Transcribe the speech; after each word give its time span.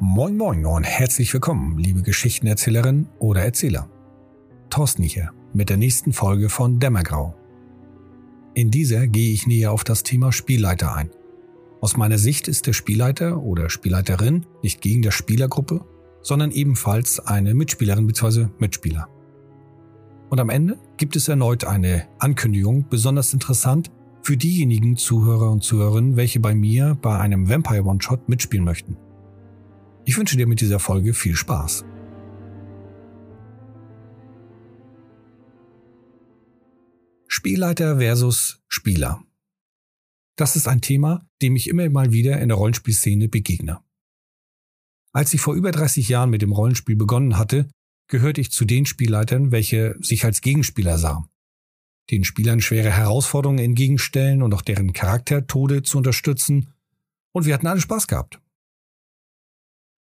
Moin 0.00 0.36
Moin 0.36 0.64
und 0.64 0.84
herzlich 0.84 1.34
willkommen, 1.34 1.76
liebe 1.76 2.02
Geschichtenerzählerin 2.02 3.08
oder 3.18 3.42
Erzähler. 3.42 3.90
Thorsten 4.70 5.02
hier 5.02 5.32
mit 5.52 5.70
der 5.70 5.76
nächsten 5.76 6.12
Folge 6.12 6.50
von 6.50 6.78
Dämmergrau. 6.78 7.34
In 8.54 8.70
dieser 8.70 9.08
gehe 9.08 9.32
ich 9.32 9.48
näher 9.48 9.72
auf 9.72 9.82
das 9.82 10.04
Thema 10.04 10.30
Spielleiter 10.30 10.94
ein. 10.94 11.10
Aus 11.80 11.96
meiner 11.96 12.16
Sicht 12.16 12.46
ist 12.46 12.68
der 12.68 12.74
Spielleiter 12.74 13.42
oder 13.42 13.70
Spielleiterin 13.70 14.46
nicht 14.62 14.82
gegen 14.82 15.02
der 15.02 15.10
Spielergruppe, 15.10 15.84
sondern 16.22 16.52
ebenfalls 16.52 17.18
eine 17.18 17.54
Mitspielerin 17.54 18.06
bzw. 18.06 18.46
Mitspieler. 18.60 19.08
Und 20.30 20.38
am 20.38 20.48
Ende 20.48 20.78
gibt 20.96 21.16
es 21.16 21.26
erneut 21.26 21.64
eine 21.64 22.06
Ankündigung, 22.20 22.86
besonders 22.88 23.32
interessant 23.32 23.90
für 24.22 24.36
diejenigen 24.36 24.96
Zuhörer 24.96 25.50
und 25.50 25.64
Zuhörerinnen, 25.64 26.14
welche 26.14 26.38
bei 26.38 26.54
mir 26.54 26.96
bei 27.02 27.18
einem 27.18 27.48
Vampire 27.48 27.82
One-Shot 27.82 28.28
mitspielen 28.28 28.64
möchten. 28.64 28.96
Ich 30.08 30.16
wünsche 30.16 30.38
dir 30.38 30.46
mit 30.46 30.62
dieser 30.62 30.78
Folge 30.78 31.12
viel 31.12 31.36
Spaß. 31.36 31.84
Spielleiter 37.26 37.98
versus 37.98 38.62
Spieler. 38.68 39.22
Das 40.34 40.56
ist 40.56 40.66
ein 40.66 40.80
Thema, 40.80 41.28
dem 41.42 41.56
ich 41.56 41.68
immer 41.68 41.90
mal 41.90 42.10
wieder 42.10 42.40
in 42.40 42.48
der 42.48 42.56
Rollenspielszene 42.56 43.28
begegne. 43.28 43.80
Als 45.12 45.34
ich 45.34 45.42
vor 45.42 45.54
über 45.54 45.72
30 45.72 46.08
Jahren 46.08 46.30
mit 46.30 46.40
dem 46.40 46.52
Rollenspiel 46.52 46.96
begonnen 46.96 47.36
hatte, 47.36 47.68
gehörte 48.06 48.40
ich 48.40 48.50
zu 48.50 48.64
den 48.64 48.86
Spielleitern, 48.86 49.52
welche 49.52 49.94
sich 50.00 50.24
als 50.24 50.40
Gegenspieler 50.40 50.96
sahen. 50.96 51.26
Den 52.10 52.24
Spielern 52.24 52.62
schwere 52.62 52.90
Herausforderungen 52.90 53.62
entgegenstellen 53.62 54.42
und 54.42 54.54
auch 54.54 54.62
deren 54.62 54.94
Charaktertode 54.94 55.82
zu 55.82 55.98
unterstützen. 55.98 56.72
Und 57.32 57.44
wir 57.44 57.52
hatten 57.52 57.66
alle 57.66 57.82
Spaß 57.82 58.06
gehabt. 58.06 58.40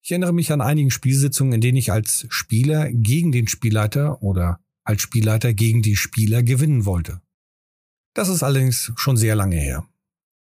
Ich 0.03 0.11
erinnere 0.11 0.33
mich 0.33 0.53
an 0.53 0.61
einigen 0.61 0.91
Spielsitzungen, 0.91 1.53
in 1.53 1.61
denen 1.61 1.77
ich 1.77 1.93
als 1.93 2.27
Spieler 2.31 2.91
gegen 2.93 3.33
den 3.33 3.49
Spielleiter 3.49 4.23
oder 4.23 4.61
als 4.85 5.03
Spielleiter 5.03 5.53
gegen 5.53 5.83
die 5.83 5.97
Spieler 5.97 6.43
gewinnen 6.43 6.87
wollte. 6.87 7.21
Das 8.15 8.29
ist 8.29 8.43
allerdings 8.43 8.93
schon 8.97 9.17
sehr 9.17 9.37
lange 9.37 9.57
her. 9.57 9.87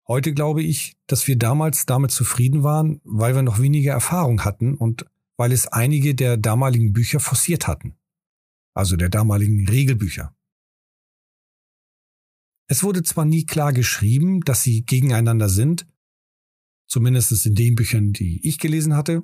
Heute 0.06 0.34
glaube 0.34 0.62
ich, 0.62 0.97
dass 1.06 1.27
wir 1.28 1.39
damals 1.39 1.86
damit 1.86 2.11
zufrieden 2.11 2.62
waren, 2.62 3.01
weil 3.05 3.34
wir 3.34 3.42
noch 3.42 3.61
weniger 3.61 3.92
Erfahrung 3.92 4.45
hatten 4.45 4.75
und 4.75 5.06
weil 5.36 5.53
es 5.53 5.67
einige 5.67 6.14
der 6.14 6.36
damaligen 6.36 6.92
Bücher 6.92 7.20
forciert 7.20 7.67
hatten. 7.67 7.95
Also 8.75 8.97
der 8.97 9.08
damaligen 9.08 9.69
Regelbücher. 9.69 10.34
Es 12.67 12.83
wurde 12.83 13.03
zwar 13.03 13.25
nie 13.25 13.47
klar 13.47 13.73
geschrieben, 13.73 14.41
dass 14.41 14.62
sie 14.62 14.84
gegeneinander 14.84 15.48
sind, 15.48 15.86
zumindest 16.86 17.47
in 17.47 17.55
den 17.55 17.75
Büchern, 17.75 18.12
die 18.12 18.47
ich 18.47 18.58
gelesen 18.58 18.95
hatte, 18.95 19.23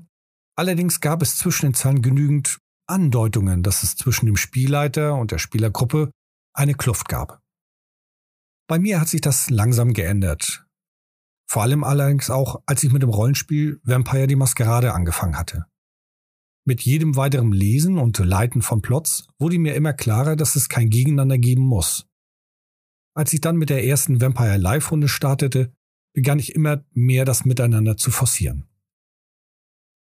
allerdings 0.60 1.00
gab 1.00 1.22
es 1.22 1.38
zwischen 1.38 1.66
den 1.66 1.74
Zeilen 1.74 2.02
genügend 2.02 2.58
Andeutungen, 2.86 3.62
dass 3.62 3.82
es 3.82 3.96
zwischen 3.96 4.26
dem 4.26 4.36
Spielleiter 4.36 5.14
und 5.14 5.30
der 5.30 5.38
Spielergruppe 5.38 6.10
eine 6.52 6.74
Kluft 6.74 7.08
gab. 7.08 7.40
Bei 8.68 8.78
mir 8.78 9.00
hat 9.00 9.08
sich 9.08 9.22
das 9.22 9.48
langsam 9.48 9.94
geändert. 9.94 10.66
Vor 11.48 11.62
allem 11.62 11.82
allerdings 11.82 12.28
auch, 12.28 12.62
als 12.66 12.84
ich 12.84 12.92
mit 12.92 13.02
dem 13.02 13.08
Rollenspiel 13.08 13.80
Vampire 13.84 14.26
die 14.26 14.36
Maskerade 14.36 14.92
angefangen 14.92 15.38
hatte. 15.38 15.64
Mit 16.66 16.82
jedem 16.82 17.16
weiteren 17.16 17.52
Lesen 17.52 17.96
und 17.96 18.18
Leiten 18.18 18.60
von 18.60 18.82
Plots 18.82 19.26
wurde 19.38 19.58
mir 19.58 19.74
immer 19.74 19.94
klarer, 19.94 20.36
dass 20.36 20.56
es 20.56 20.68
kein 20.68 20.90
Gegeneinander 20.90 21.38
geben 21.38 21.62
muss. 21.62 22.06
Als 23.16 23.32
ich 23.32 23.40
dann 23.40 23.56
mit 23.56 23.70
der 23.70 23.84
ersten 23.84 24.20
Vampire 24.20 24.58
Live-Runde 24.58 25.08
startete, 25.08 25.72
begann 26.12 26.38
ich 26.38 26.54
immer 26.54 26.84
mehr 26.92 27.24
das 27.24 27.46
Miteinander 27.46 27.96
zu 27.96 28.10
forcieren. 28.10 28.69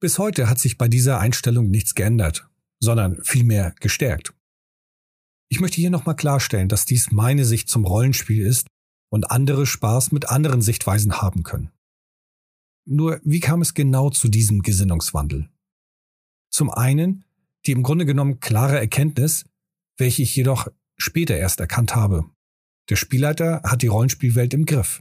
Bis 0.03 0.19
heute 0.19 0.51
hat 0.51 0.59
sich 0.59 0.79
bei 0.79 0.89
dieser 0.89 1.21
Einstellung 1.21 1.71
nichts 1.71 1.95
geändert, 1.95 2.49
sondern 2.81 3.23
vielmehr 3.23 3.73
gestärkt. 3.79 4.35
Ich 5.49 5.61
möchte 5.61 5.77
hier 5.77 5.91
nochmal 5.91 6.17
klarstellen, 6.17 6.69
dass 6.69 6.87
dies 6.87 7.13
meine 7.13 7.45
Sicht 7.45 7.69
zum 7.69 7.85
Rollenspiel 7.85 8.45
ist 8.45 8.67
und 9.11 9.31
andere 9.31 9.65
Spaß 9.65 10.11
mit 10.11 10.29
anderen 10.29 10.61
Sichtweisen 10.61 11.23
haben 11.23 11.45
können. 11.45 11.71
Nur 12.85 13.21
wie 13.23 13.39
kam 13.39 13.63
es 13.63 13.75
genau 13.75 14.11
zu 14.11 14.27
diesem 14.27 14.63
Gesinnungswandel? 14.63 15.49
Zum 16.51 16.71
einen 16.71 17.25
die 17.65 17.71
im 17.71 17.85
Grunde 17.85 18.07
genommen 18.07 18.41
klare 18.41 18.81
Erkenntnis, 18.81 19.45
welche 19.99 20.23
ich 20.23 20.35
jedoch 20.35 20.67
später 20.97 21.37
erst 21.37 21.61
erkannt 21.61 21.95
habe. 21.95 22.29
Der 22.91 22.97
Spielleiter 22.97 23.63
hat 23.63 23.83
die 23.83 23.87
Rollenspielwelt 23.87 24.53
im 24.53 24.67
Griff. 24.67 25.01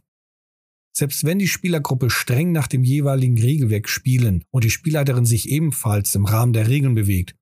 Selbst 0.93 1.23
wenn 1.23 1.39
die 1.39 1.47
Spielergruppe 1.47 2.09
streng 2.09 2.51
nach 2.51 2.67
dem 2.67 2.83
jeweiligen 2.83 3.39
Regelwerk 3.39 3.87
spielen 3.87 4.43
und 4.51 4.63
die 4.63 4.69
Spielleiterin 4.69 5.25
sich 5.25 5.49
ebenfalls 5.49 6.15
im 6.15 6.25
Rahmen 6.25 6.53
der 6.53 6.67
Regeln 6.67 6.95
bewegt, 6.95 7.35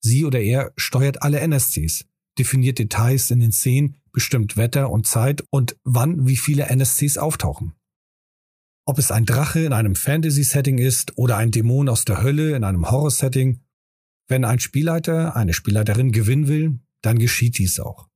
sie 0.00 0.24
oder 0.24 0.40
er 0.40 0.72
steuert 0.76 1.22
alle 1.22 1.40
NSCs, 1.40 2.04
definiert 2.38 2.78
Details 2.78 3.30
in 3.30 3.40
den 3.40 3.52
Szenen, 3.52 3.96
bestimmt 4.12 4.56
Wetter 4.56 4.90
und 4.90 5.06
Zeit 5.06 5.44
und 5.50 5.76
wann 5.84 6.26
wie 6.26 6.36
viele 6.36 6.66
NSCs 6.66 7.18
auftauchen. 7.18 7.74
Ob 8.86 8.98
es 8.98 9.10
ein 9.10 9.26
Drache 9.26 9.60
in 9.60 9.72
einem 9.72 9.94
Fantasy-Setting 9.94 10.78
ist 10.78 11.18
oder 11.18 11.36
ein 11.36 11.50
Dämon 11.50 11.88
aus 11.88 12.04
der 12.04 12.22
Hölle 12.22 12.56
in 12.56 12.64
einem 12.64 12.90
Horror-Setting, 12.90 13.60
wenn 14.28 14.44
ein 14.44 14.60
Spielleiter, 14.60 15.36
eine 15.36 15.52
Spielleiterin 15.52 16.12
gewinnen 16.12 16.48
will, 16.48 16.80
dann 17.02 17.18
geschieht 17.18 17.58
dies 17.58 17.80
auch. 17.80 18.07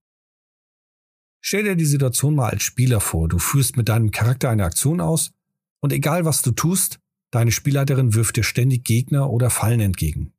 Stell 1.44 1.64
dir 1.64 1.76
die 1.76 1.84
Situation 1.84 2.36
mal 2.36 2.50
als 2.50 2.62
Spieler 2.62 3.00
vor. 3.00 3.28
Du 3.28 3.38
führst 3.38 3.76
mit 3.76 3.88
deinem 3.88 4.12
Charakter 4.12 4.48
eine 4.48 4.64
Aktion 4.64 5.00
aus 5.00 5.32
und 5.80 5.92
egal 5.92 6.24
was 6.24 6.40
du 6.40 6.52
tust, 6.52 7.00
deine 7.32 7.50
Spielleiterin 7.50 8.14
wirft 8.14 8.36
dir 8.36 8.44
ständig 8.44 8.84
Gegner 8.84 9.28
oder 9.28 9.50
Fallen 9.50 9.80
entgegen. 9.80 10.32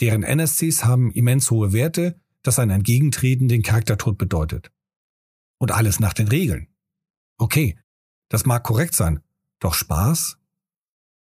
Deren 0.00 0.22
NSCs 0.22 0.84
haben 0.84 1.10
immens 1.10 1.50
hohe 1.50 1.72
Werte, 1.72 2.18
das 2.42 2.58
ein 2.58 2.70
Entgegentreten 2.70 3.48
den 3.48 3.62
Charaktertod 3.62 4.16
bedeutet. 4.16 4.70
Und 5.58 5.72
alles 5.72 6.00
nach 6.00 6.14
den 6.14 6.28
Regeln. 6.28 6.68
Okay, 7.36 7.76
das 8.28 8.46
mag 8.46 8.62
korrekt 8.62 8.94
sein, 8.94 9.20
doch 9.58 9.74
Spaß? 9.74 10.38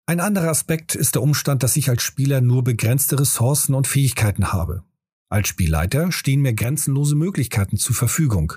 Ein 0.08 0.20
anderer 0.20 0.50
Aspekt 0.50 0.96
ist 0.96 1.16
der 1.16 1.22
Umstand, 1.22 1.64
dass 1.64 1.76
ich 1.76 1.90
als 1.90 2.02
Spieler 2.02 2.40
nur 2.40 2.64
begrenzte 2.64 3.20
Ressourcen 3.20 3.76
und 3.76 3.88
Fähigkeiten 3.88 4.54
habe. 4.54 4.84
Als 5.30 5.48
Spielleiter 5.48 6.12
stehen 6.12 6.42
mir 6.42 6.54
grenzenlose 6.54 7.16
Möglichkeiten 7.16 7.78
zur 7.78 7.96
Verfügung. 7.96 8.54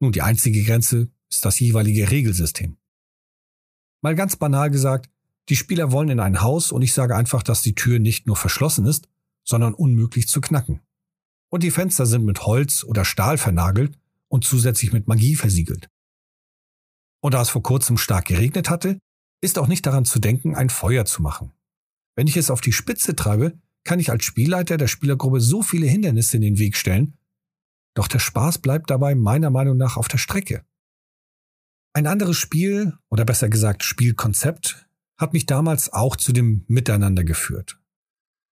Nun, 0.00 0.12
die 0.12 0.22
einzige 0.22 0.64
Grenze 0.64 1.08
ist 1.30 1.44
das 1.44 1.60
jeweilige 1.60 2.10
Regelsystem. 2.10 2.76
Mal 4.02 4.14
ganz 4.14 4.36
banal 4.36 4.70
gesagt, 4.70 5.10
die 5.48 5.56
Spieler 5.56 5.92
wollen 5.92 6.08
in 6.08 6.20
ein 6.20 6.40
Haus 6.40 6.72
und 6.72 6.82
ich 6.82 6.92
sage 6.92 7.14
einfach, 7.14 7.42
dass 7.42 7.62
die 7.62 7.74
Tür 7.74 7.98
nicht 7.98 8.26
nur 8.26 8.36
verschlossen 8.36 8.86
ist, 8.86 9.08
sondern 9.44 9.74
unmöglich 9.74 10.26
zu 10.26 10.40
knacken. 10.40 10.80
Und 11.50 11.62
die 11.62 11.70
Fenster 11.70 12.06
sind 12.06 12.24
mit 12.24 12.46
Holz 12.46 12.84
oder 12.84 13.04
Stahl 13.04 13.36
vernagelt 13.36 13.98
und 14.28 14.44
zusätzlich 14.44 14.92
mit 14.92 15.08
Magie 15.08 15.34
versiegelt. 15.34 15.88
Und 17.20 17.34
da 17.34 17.42
es 17.42 17.50
vor 17.50 17.62
kurzem 17.62 17.98
stark 17.98 18.26
geregnet 18.26 18.70
hatte, 18.70 18.98
ist 19.42 19.58
auch 19.58 19.66
nicht 19.66 19.84
daran 19.84 20.04
zu 20.04 20.18
denken, 20.18 20.54
ein 20.54 20.70
Feuer 20.70 21.04
zu 21.04 21.20
machen. 21.20 21.52
Wenn 22.14 22.26
ich 22.26 22.36
es 22.36 22.50
auf 22.50 22.60
die 22.60 22.72
Spitze 22.72 23.16
treibe, 23.16 23.58
kann 23.84 23.98
ich 23.98 24.10
als 24.10 24.24
Spielleiter 24.24 24.76
der 24.76 24.88
Spielergruppe 24.88 25.40
so 25.40 25.62
viele 25.62 25.86
Hindernisse 25.86 26.36
in 26.36 26.42
den 26.42 26.58
Weg 26.58 26.76
stellen, 26.76 27.14
doch 28.00 28.08
der 28.08 28.18
Spaß 28.18 28.60
bleibt 28.60 28.88
dabei 28.88 29.14
meiner 29.14 29.50
Meinung 29.50 29.76
nach 29.76 29.98
auf 29.98 30.08
der 30.08 30.16
Strecke. 30.16 30.64
Ein 31.92 32.06
anderes 32.06 32.38
Spiel, 32.38 32.94
oder 33.10 33.26
besser 33.26 33.50
gesagt 33.50 33.84
Spielkonzept, 33.84 34.88
hat 35.18 35.34
mich 35.34 35.44
damals 35.44 35.92
auch 35.92 36.16
zu 36.16 36.32
dem 36.32 36.64
Miteinander 36.66 37.24
geführt. 37.24 37.78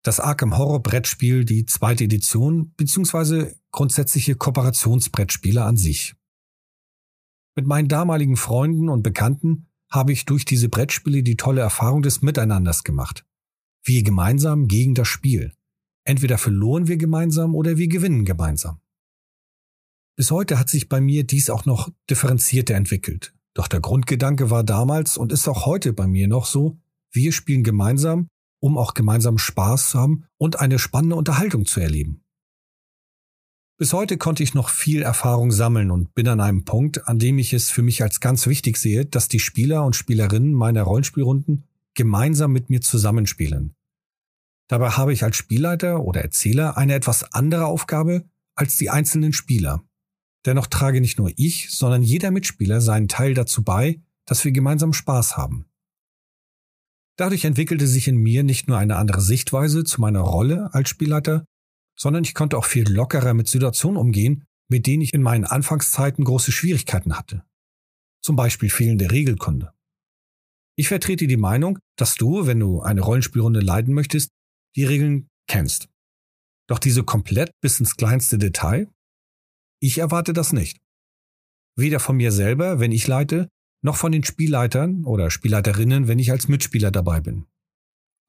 Das 0.02 0.20
Arkham 0.20 0.58
Horror 0.58 0.82
Brettspiel, 0.82 1.46
die 1.46 1.64
zweite 1.64 2.04
Edition, 2.04 2.74
beziehungsweise 2.76 3.56
grundsätzliche 3.70 4.34
Kooperationsbrettspiele 4.34 5.64
an 5.64 5.78
sich. 5.78 6.16
Mit 7.56 7.66
meinen 7.66 7.88
damaligen 7.88 8.36
Freunden 8.36 8.90
und 8.90 9.02
Bekannten 9.02 9.68
habe 9.90 10.12
ich 10.12 10.26
durch 10.26 10.44
diese 10.44 10.68
Brettspiele 10.68 11.22
die 11.22 11.38
tolle 11.38 11.62
Erfahrung 11.62 12.02
des 12.02 12.20
Miteinanders 12.20 12.84
gemacht. 12.84 13.24
Wir 13.84 14.02
gemeinsam 14.02 14.68
gegen 14.68 14.94
das 14.94 15.08
Spiel. 15.08 15.54
Entweder 16.04 16.36
verloren 16.36 16.88
wir 16.88 16.98
gemeinsam 16.98 17.54
oder 17.54 17.78
wir 17.78 17.88
gewinnen 17.88 18.26
gemeinsam. 18.26 18.82
Bis 20.20 20.30
heute 20.30 20.58
hat 20.58 20.68
sich 20.68 20.90
bei 20.90 21.00
mir 21.00 21.24
dies 21.24 21.48
auch 21.48 21.64
noch 21.64 21.88
differenzierter 22.10 22.74
entwickelt. 22.74 23.32
Doch 23.54 23.68
der 23.68 23.80
Grundgedanke 23.80 24.50
war 24.50 24.64
damals 24.64 25.16
und 25.16 25.32
ist 25.32 25.48
auch 25.48 25.64
heute 25.64 25.94
bei 25.94 26.06
mir 26.06 26.28
noch 26.28 26.44
so, 26.44 26.78
wir 27.10 27.32
spielen 27.32 27.64
gemeinsam, 27.64 28.28
um 28.58 28.76
auch 28.76 28.92
gemeinsam 28.92 29.38
Spaß 29.38 29.88
zu 29.88 29.98
haben 29.98 30.26
und 30.36 30.60
eine 30.60 30.78
spannende 30.78 31.16
Unterhaltung 31.16 31.64
zu 31.64 31.80
erleben. 31.80 32.22
Bis 33.78 33.94
heute 33.94 34.18
konnte 34.18 34.42
ich 34.42 34.52
noch 34.52 34.68
viel 34.68 35.00
Erfahrung 35.00 35.52
sammeln 35.52 35.90
und 35.90 36.14
bin 36.14 36.28
an 36.28 36.40
einem 36.40 36.66
Punkt, 36.66 37.08
an 37.08 37.18
dem 37.18 37.38
ich 37.38 37.54
es 37.54 37.70
für 37.70 37.82
mich 37.82 38.02
als 38.02 38.20
ganz 38.20 38.46
wichtig 38.46 38.76
sehe, 38.76 39.06
dass 39.06 39.28
die 39.28 39.40
Spieler 39.40 39.86
und 39.86 39.96
Spielerinnen 39.96 40.52
meiner 40.52 40.82
Rollenspielrunden 40.82 41.66
gemeinsam 41.94 42.52
mit 42.52 42.68
mir 42.68 42.82
zusammenspielen. 42.82 43.74
Dabei 44.68 44.90
habe 44.90 45.14
ich 45.14 45.24
als 45.24 45.38
Spielleiter 45.38 46.04
oder 46.04 46.20
Erzähler 46.20 46.76
eine 46.76 46.92
etwas 46.92 47.32
andere 47.32 47.64
Aufgabe 47.64 48.28
als 48.54 48.76
die 48.76 48.90
einzelnen 48.90 49.32
Spieler. 49.32 49.82
Dennoch 50.46 50.66
trage 50.66 51.00
nicht 51.00 51.18
nur 51.18 51.32
ich, 51.36 51.70
sondern 51.70 52.02
jeder 52.02 52.30
Mitspieler 52.30 52.80
seinen 52.80 53.08
Teil 53.08 53.34
dazu 53.34 53.62
bei, 53.62 54.00
dass 54.26 54.44
wir 54.44 54.52
gemeinsam 54.52 54.92
Spaß 54.92 55.36
haben. 55.36 55.66
Dadurch 57.16 57.44
entwickelte 57.44 57.86
sich 57.86 58.08
in 58.08 58.16
mir 58.16 58.42
nicht 58.42 58.68
nur 58.68 58.78
eine 58.78 58.96
andere 58.96 59.20
Sichtweise 59.20 59.84
zu 59.84 60.00
meiner 60.00 60.20
Rolle 60.20 60.72
als 60.72 60.88
Spielleiter, 60.88 61.44
sondern 61.98 62.24
ich 62.24 62.34
konnte 62.34 62.56
auch 62.56 62.64
viel 62.64 62.90
lockerer 62.90 63.34
mit 63.34 63.48
Situationen 63.48 63.98
umgehen, 63.98 64.44
mit 64.70 64.86
denen 64.86 65.02
ich 65.02 65.12
in 65.12 65.22
meinen 65.22 65.44
Anfangszeiten 65.44 66.24
große 66.24 66.52
Schwierigkeiten 66.52 67.18
hatte. 67.18 67.44
Zum 68.22 68.36
Beispiel 68.36 68.70
fehlende 68.70 69.10
Regelkunde. 69.10 69.72
Ich 70.76 70.88
vertrete 70.88 71.26
die 71.26 71.36
Meinung, 71.36 71.78
dass 71.96 72.14
du, 72.14 72.46
wenn 72.46 72.60
du 72.60 72.80
eine 72.80 73.02
Rollenspielrunde 73.02 73.60
leiten 73.60 73.92
möchtest, 73.92 74.30
die 74.76 74.84
Regeln 74.84 75.28
kennst. 75.46 75.88
Doch 76.68 76.78
diese 76.78 77.04
komplett 77.04 77.50
bis 77.60 77.80
ins 77.80 77.96
kleinste 77.96 78.38
Detail? 78.38 78.88
Ich 79.80 79.98
erwarte 79.98 80.32
das 80.32 80.52
nicht. 80.52 80.78
Weder 81.76 82.00
von 82.00 82.16
mir 82.16 82.32
selber, 82.32 82.80
wenn 82.80 82.92
ich 82.92 83.06
leite, 83.06 83.48
noch 83.82 83.96
von 83.96 84.12
den 84.12 84.24
Spielleitern 84.24 85.04
oder 85.04 85.30
Spielleiterinnen, 85.30 86.06
wenn 86.06 86.18
ich 86.18 86.30
als 86.30 86.48
Mitspieler 86.48 86.90
dabei 86.90 87.20
bin. 87.20 87.46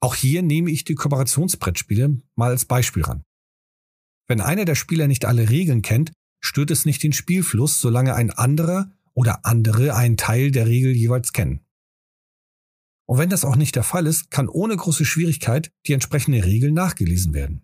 Auch 0.00 0.14
hier 0.14 0.42
nehme 0.42 0.70
ich 0.70 0.84
die 0.84 0.94
Kooperationsbrettspiele 0.94 2.22
mal 2.34 2.50
als 2.50 2.64
Beispiel 2.64 3.02
ran. 3.02 3.22
Wenn 4.26 4.40
einer 4.40 4.64
der 4.64 4.74
Spieler 4.74 5.08
nicht 5.08 5.26
alle 5.26 5.50
Regeln 5.50 5.82
kennt, 5.82 6.12
stört 6.40 6.70
es 6.70 6.86
nicht 6.86 7.02
den 7.02 7.12
Spielfluss, 7.12 7.80
solange 7.80 8.14
ein 8.14 8.30
anderer 8.30 8.90
oder 9.14 9.44
andere 9.44 9.94
einen 9.94 10.16
Teil 10.16 10.50
der 10.50 10.66
Regel 10.66 10.92
jeweils 10.92 11.32
kennen. 11.32 11.60
Und 13.06 13.18
wenn 13.18 13.28
das 13.28 13.44
auch 13.44 13.56
nicht 13.56 13.76
der 13.76 13.82
Fall 13.82 14.06
ist, 14.06 14.30
kann 14.30 14.48
ohne 14.48 14.74
große 14.74 15.04
Schwierigkeit 15.04 15.70
die 15.86 15.92
entsprechende 15.92 16.44
Regel 16.44 16.72
nachgelesen 16.72 17.34
werden. 17.34 17.62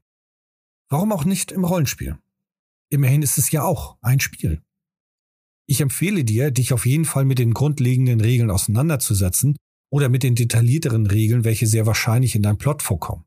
Warum 0.91 1.11
auch 1.11 1.25
nicht 1.25 1.53
im 1.53 1.65
Rollenspiel? 1.65 2.19
Immerhin 2.91 3.23
ist 3.23 3.39
es 3.39 3.51
ja 3.51 3.63
auch 3.63 3.99
ein 4.01 4.21
Spiel. 4.21 4.63
Ich 5.67 5.81
empfehle 5.81 6.25
dir, 6.25 6.51
dich 6.51 6.73
auf 6.73 6.87
jeden 6.87 7.05
Fall 7.05 7.25
mit 7.25 7.39
den 7.39 7.53
grundlegenden 7.53 8.21
Regeln 8.21 8.51
auseinanderzusetzen 8.51 9.57
oder 9.91 10.09
mit 10.09 10.23
den 10.23 10.35
detaillierteren 10.35 11.07
Regeln, 11.07 11.45
welche 11.45 11.67
sehr 11.67 11.87
wahrscheinlich 11.87 12.35
in 12.35 12.43
deinem 12.43 12.59
Plot 12.59 12.83
vorkommen. 12.83 13.25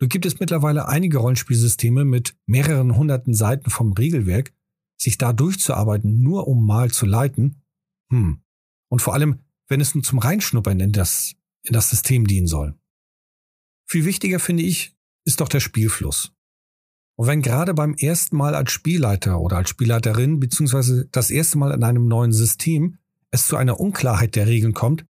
Nun 0.00 0.08
gibt 0.08 0.26
es 0.26 0.40
mittlerweile 0.40 0.88
einige 0.88 1.18
Rollenspielsysteme 1.18 2.04
mit 2.04 2.36
mehreren 2.46 2.96
hunderten 2.96 3.34
Seiten 3.34 3.68
vom 3.68 3.92
Regelwerk, 3.92 4.52
sich 4.96 5.18
da 5.18 5.32
durchzuarbeiten, 5.32 6.22
nur 6.22 6.46
um 6.46 6.64
mal 6.64 6.90
zu 6.90 7.04
leiten, 7.04 7.62
hm. 8.10 8.42
Und 8.90 9.02
vor 9.02 9.14
allem, 9.14 9.40
wenn 9.68 9.80
es 9.80 9.94
nun 9.94 10.02
zum 10.02 10.18
Reinschnuppern 10.18 10.80
in 10.80 10.92
das, 10.92 11.34
in 11.62 11.72
das 11.72 11.90
System 11.90 12.26
dienen 12.26 12.46
soll. 12.46 12.78
Viel 13.86 14.04
wichtiger 14.04 14.40
finde 14.40 14.62
ich, 14.62 14.96
ist 15.24 15.40
doch 15.40 15.48
der 15.48 15.60
Spielfluss. 15.60 16.32
Und 17.18 17.26
wenn 17.26 17.42
gerade 17.42 17.74
beim 17.74 17.94
ersten 17.94 18.36
Mal 18.36 18.54
als 18.54 18.70
Spielleiter 18.70 19.40
oder 19.40 19.56
als 19.56 19.70
Spielleiterin 19.70 20.38
beziehungsweise 20.38 21.08
das 21.10 21.30
erste 21.30 21.58
Mal 21.58 21.72
in 21.72 21.82
einem 21.82 22.06
neuen 22.06 22.32
System 22.32 22.98
es 23.30 23.46
zu 23.46 23.56
einer 23.56 23.80
Unklarheit 23.80 24.36
der 24.36 24.46
Regeln 24.46 24.72
kommt, 24.72 25.04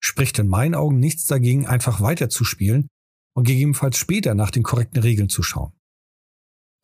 spricht 0.00 0.38
in 0.40 0.48
meinen 0.48 0.74
Augen 0.74 0.98
nichts 0.98 1.26
dagegen, 1.26 1.66
einfach 1.66 2.00
weiterzuspielen 2.00 2.88
und 3.36 3.46
gegebenenfalls 3.46 3.96
später 3.96 4.34
nach 4.34 4.50
den 4.50 4.64
korrekten 4.64 5.00
Regeln 5.00 5.28
zu 5.28 5.44
schauen. 5.44 5.72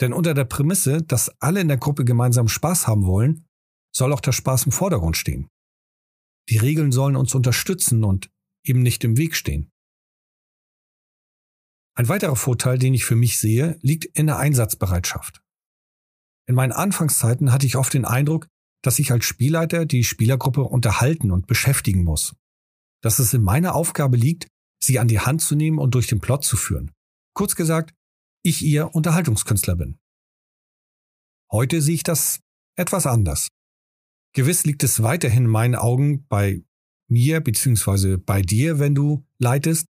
Denn 0.00 0.12
unter 0.12 0.34
der 0.34 0.44
Prämisse, 0.44 1.02
dass 1.02 1.30
alle 1.40 1.60
in 1.60 1.68
der 1.68 1.76
Gruppe 1.76 2.04
gemeinsam 2.04 2.46
Spaß 2.46 2.86
haben 2.86 3.06
wollen, 3.06 3.46
soll 3.92 4.12
auch 4.12 4.20
der 4.20 4.32
Spaß 4.32 4.66
im 4.66 4.72
Vordergrund 4.72 5.16
stehen. 5.16 5.48
Die 6.48 6.58
Regeln 6.58 6.92
sollen 6.92 7.16
uns 7.16 7.34
unterstützen 7.34 8.04
und 8.04 8.30
eben 8.64 8.82
nicht 8.82 9.02
im 9.02 9.16
Weg 9.16 9.34
stehen. 9.34 9.70
Ein 11.94 12.08
weiterer 12.08 12.36
Vorteil, 12.36 12.78
den 12.78 12.94
ich 12.94 13.04
für 13.04 13.16
mich 13.16 13.38
sehe, 13.38 13.78
liegt 13.82 14.06
in 14.18 14.26
der 14.26 14.38
Einsatzbereitschaft. 14.38 15.42
In 16.46 16.54
meinen 16.54 16.72
Anfangszeiten 16.72 17.52
hatte 17.52 17.66
ich 17.66 17.76
oft 17.76 17.94
den 17.94 18.04
Eindruck, 18.04 18.48
dass 18.82 18.98
ich 18.98 19.12
als 19.12 19.24
Spielleiter 19.24 19.86
die 19.86 20.04
Spielergruppe 20.04 20.62
unterhalten 20.62 21.30
und 21.30 21.46
beschäftigen 21.46 22.04
muss. 22.04 22.34
Dass 23.02 23.18
es 23.18 23.34
in 23.34 23.42
meiner 23.42 23.74
Aufgabe 23.74 24.16
liegt, 24.16 24.48
sie 24.82 24.98
an 24.98 25.08
die 25.08 25.20
Hand 25.20 25.42
zu 25.42 25.54
nehmen 25.54 25.78
und 25.78 25.94
durch 25.94 26.06
den 26.06 26.20
Plot 26.20 26.44
zu 26.44 26.56
führen. 26.56 26.92
Kurz 27.34 27.54
gesagt, 27.54 27.94
ich 28.42 28.62
ihr 28.62 28.94
Unterhaltungskünstler 28.94 29.76
bin. 29.76 29.98
Heute 31.52 31.82
sehe 31.82 31.94
ich 31.94 32.02
das 32.02 32.40
etwas 32.76 33.06
anders. 33.06 33.48
Gewiss 34.32 34.64
liegt 34.64 34.82
es 34.84 35.02
weiterhin 35.02 35.44
in 35.44 35.50
meinen 35.50 35.74
Augen 35.74 36.26
bei 36.28 36.62
mir 37.08 37.40
bzw. 37.40 38.16
bei 38.16 38.40
dir, 38.42 38.78
wenn 38.78 38.94
du 38.94 39.26
leitest, 39.38 39.86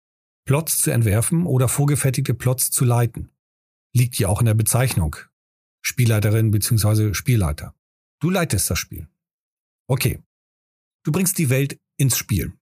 Plots 0.45 0.81
zu 0.81 0.91
entwerfen 0.91 1.47
oder 1.47 1.69
vorgefertigte 1.69 2.35
Plots 2.35 2.71
zu 2.71 2.85
leiten. 2.85 3.31
Liegt 3.95 4.19
ja 4.19 4.29
auch 4.29 4.41
in 4.41 4.47
der 4.47 4.55
Bezeichnung. 4.55 5.17
Spielleiterin 5.83 6.51
bzw. 6.51 7.15
Spielleiter. 7.15 7.75
Du 8.21 8.31
leitest 8.31 8.71
das 8.71 8.79
Spiel. 8.79 9.09
Okay. 9.87 10.23
Du 11.05 11.13
bringst 11.13 11.39
die 11.39 11.51
Welt 11.51 11.79
ins 11.97 12.17
Spiel. 12.17 12.53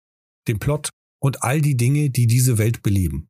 Den 0.48 0.58
Plot 0.58 0.90
und 1.20 1.42
all 1.42 1.60
die 1.60 1.76
Dinge, 1.76 2.10
die 2.10 2.26
diese 2.26 2.58
Welt 2.58 2.82
beleben. 2.82 3.28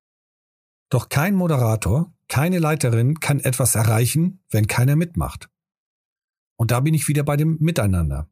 Doch 0.90 1.08
kein 1.08 1.34
Moderator, 1.34 2.12
keine 2.28 2.58
Leiterin 2.58 3.20
kann 3.20 3.40
etwas 3.40 3.74
erreichen, 3.74 4.42
wenn 4.50 4.66
keiner 4.66 4.96
mitmacht. 4.96 5.50
Und 6.58 6.70
da 6.70 6.80
bin 6.80 6.94
ich 6.94 7.08
wieder 7.08 7.22
bei 7.22 7.36
dem 7.36 7.58
Miteinander. 7.60 8.30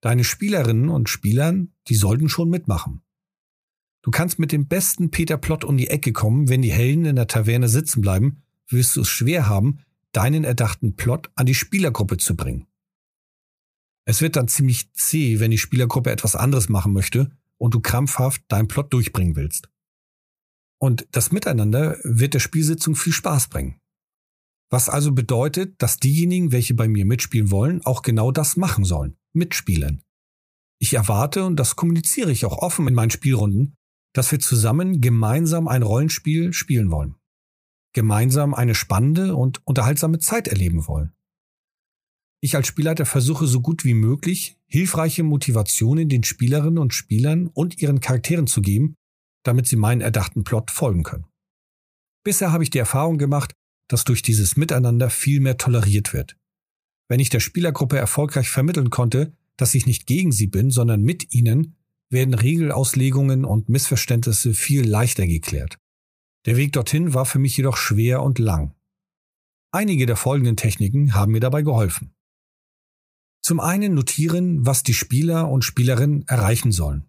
Deine 0.00 0.24
Spielerinnen 0.24 0.88
und 0.88 1.08
Spielern, 1.08 1.74
die 1.88 1.94
sollten 1.94 2.28
schon 2.28 2.48
mitmachen. 2.48 3.02
Du 4.02 4.10
kannst 4.10 4.38
mit 4.38 4.52
dem 4.52 4.66
besten 4.66 5.10
Peter 5.10 5.36
Plot 5.36 5.64
um 5.64 5.76
die 5.76 5.88
Ecke 5.88 6.12
kommen, 6.12 6.48
wenn 6.48 6.62
die 6.62 6.72
Helden 6.72 7.04
in 7.04 7.16
der 7.16 7.26
Taverne 7.26 7.68
sitzen 7.68 8.00
bleiben, 8.00 8.42
wirst 8.68 8.96
du 8.96 9.02
es 9.02 9.08
schwer 9.08 9.48
haben, 9.48 9.80
deinen 10.12 10.44
erdachten 10.44 10.96
Plot 10.96 11.30
an 11.34 11.46
die 11.46 11.54
Spielergruppe 11.54 12.16
zu 12.16 12.34
bringen. 12.34 12.66
Es 14.06 14.22
wird 14.22 14.36
dann 14.36 14.48
ziemlich 14.48 14.92
zäh, 14.94 15.38
wenn 15.38 15.50
die 15.50 15.58
Spielergruppe 15.58 16.10
etwas 16.10 16.34
anderes 16.34 16.68
machen 16.68 16.92
möchte 16.92 17.30
und 17.58 17.74
du 17.74 17.80
krampfhaft 17.80 18.42
deinen 18.48 18.68
Plot 18.68 18.92
durchbringen 18.92 19.36
willst. 19.36 19.68
Und 20.78 21.06
das 21.12 21.30
Miteinander 21.30 21.98
wird 22.02 22.32
der 22.32 22.40
Spielsitzung 22.40 22.96
viel 22.96 23.12
Spaß 23.12 23.48
bringen. 23.48 23.78
Was 24.70 24.88
also 24.88 25.12
bedeutet, 25.12 25.82
dass 25.82 25.98
diejenigen, 25.98 26.52
welche 26.52 26.74
bei 26.74 26.88
mir 26.88 27.04
mitspielen 27.04 27.50
wollen, 27.50 27.84
auch 27.84 28.02
genau 28.02 28.32
das 28.32 28.56
machen 28.56 28.84
sollen, 28.84 29.16
mitspielen. 29.32 30.02
Ich 30.78 30.94
erwarte, 30.94 31.44
und 31.44 31.56
das 31.56 31.76
kommuniziere 31.76 32.32
ich 32.32 32.46
auch 32.46 32.56
offen 32.56 32.88
in 32.88 32.94
meinen 32.94 33.10
Spielrunden, 33.10 33.76
dass 34.12 34.30
wir 34.32 34.40
zusammen 34.40 35.00
gemeinsam 35.00 35.68
ein 35.68 35.82
Rollenspiel 35.82 36.52
spielen 36.52 36.90
wollen. 36.90 37.14
Gemeinsam 37.92 38.54
eine 38.54 38.74
spannende 38.74 39.36
und 39.36 39.66
unterhaltsame 39.66 40.18
Zeit 40.18 40.48
erleben 40.48 40.86
wollen. 40.86 41.12
Ich 42.42 42.56
als 42.56 42.66
Spielleiter 42.66 43.04
versuche 43.04 43.46
so 43.46 43.60
gut 43.60 43.84
wie 43.84 43.94
möglich, 43.94 44.56
hilfreiche 44.66 45.22
Motivationen 45.22 46.08
den 46.08 46.24
Spielerinnen 46.24 46.78
und 46.78 46.94
Spielern 46.94 47.48
und 47.48 47.82
ihren 47.82 48.00
Charakteren 48.00 48.46
zu 48.46 48.62
geben, 48.62 48.94
damit 49.42 49.66
sie 49.66 49.76
meinen 49.76 50.00
erdachten 50.00 50.44
Plot 50.44 50.70
folgen 50.70 51.02
können. 51.02 51.26
Bisher 52.24 52.52
habe 52.52 52.62
ich 52.62 52.70
die 52.70 52.78
Erfahrung 52.78 53.18
gemacht, 53.18 53.52
dass 53.88 54.04
durch 54.04 54.22
dieses 54.22 54.56
Miteinander 54.56 55.10
viel 55.10 55.40
mehr 55.40 55.58
toleriert 55.58 56.12
wird. 56.12 56.36
Wenn 57.08 57.20
ich 57.20 57.28
der 57.28 57.40
Spielergruppe 57.40 57.98
erfolgreich 57.98 58.48
vermitteln 58.48 58.90
konnte, 58.90 59.36
dass 59.56 59.74
ich 59.74 59.86
nicht 59.86 60.06
gegen 60.06 60.32
sie 60.32 60.46
bin, 60.46 60.70
sondern 60.70 61.02
mit 61.02 61.34
ihnen, 61.34 61.76
werden 62.10 62.34
Regelauslegungen 62.34 63.44
und 63.44 63.68
Missverständnisse 63.68 64.52
viel 64.52 64.86
leichter 64.86 65.26
geklärt. 65.26 65.78
Der 66.46 66.56
Weg 66.56 66.72
dorthin 66.72 67.14
war 67.14 67.26
für 67.26 67.38
mich 67.38 67.56
jedoch 67.56 67.76
schwer 67.76 68.22
und 68.22 68.38
lang. 68.38 68.74
Einige 69.72 70.06
der 70.06 70.16
folgenden 70.16 70.56
Techniken 70.56 71.14
haben 71.14 71.32
mir 71.32 71.40
dabei 71.40 71.62
geholfen. 71.62 72.12
Zum 73.42 73.60
einen 73.60 73.94
notieren, 73.94 74.66
was 74.66 74.82
die 74.82 74.94
Spieler 74.94 75.48
und 75.48 75.64
Spielerinnen 75.64 76.26
erreichen 76.26 76.72
sollen. 76.72 77.08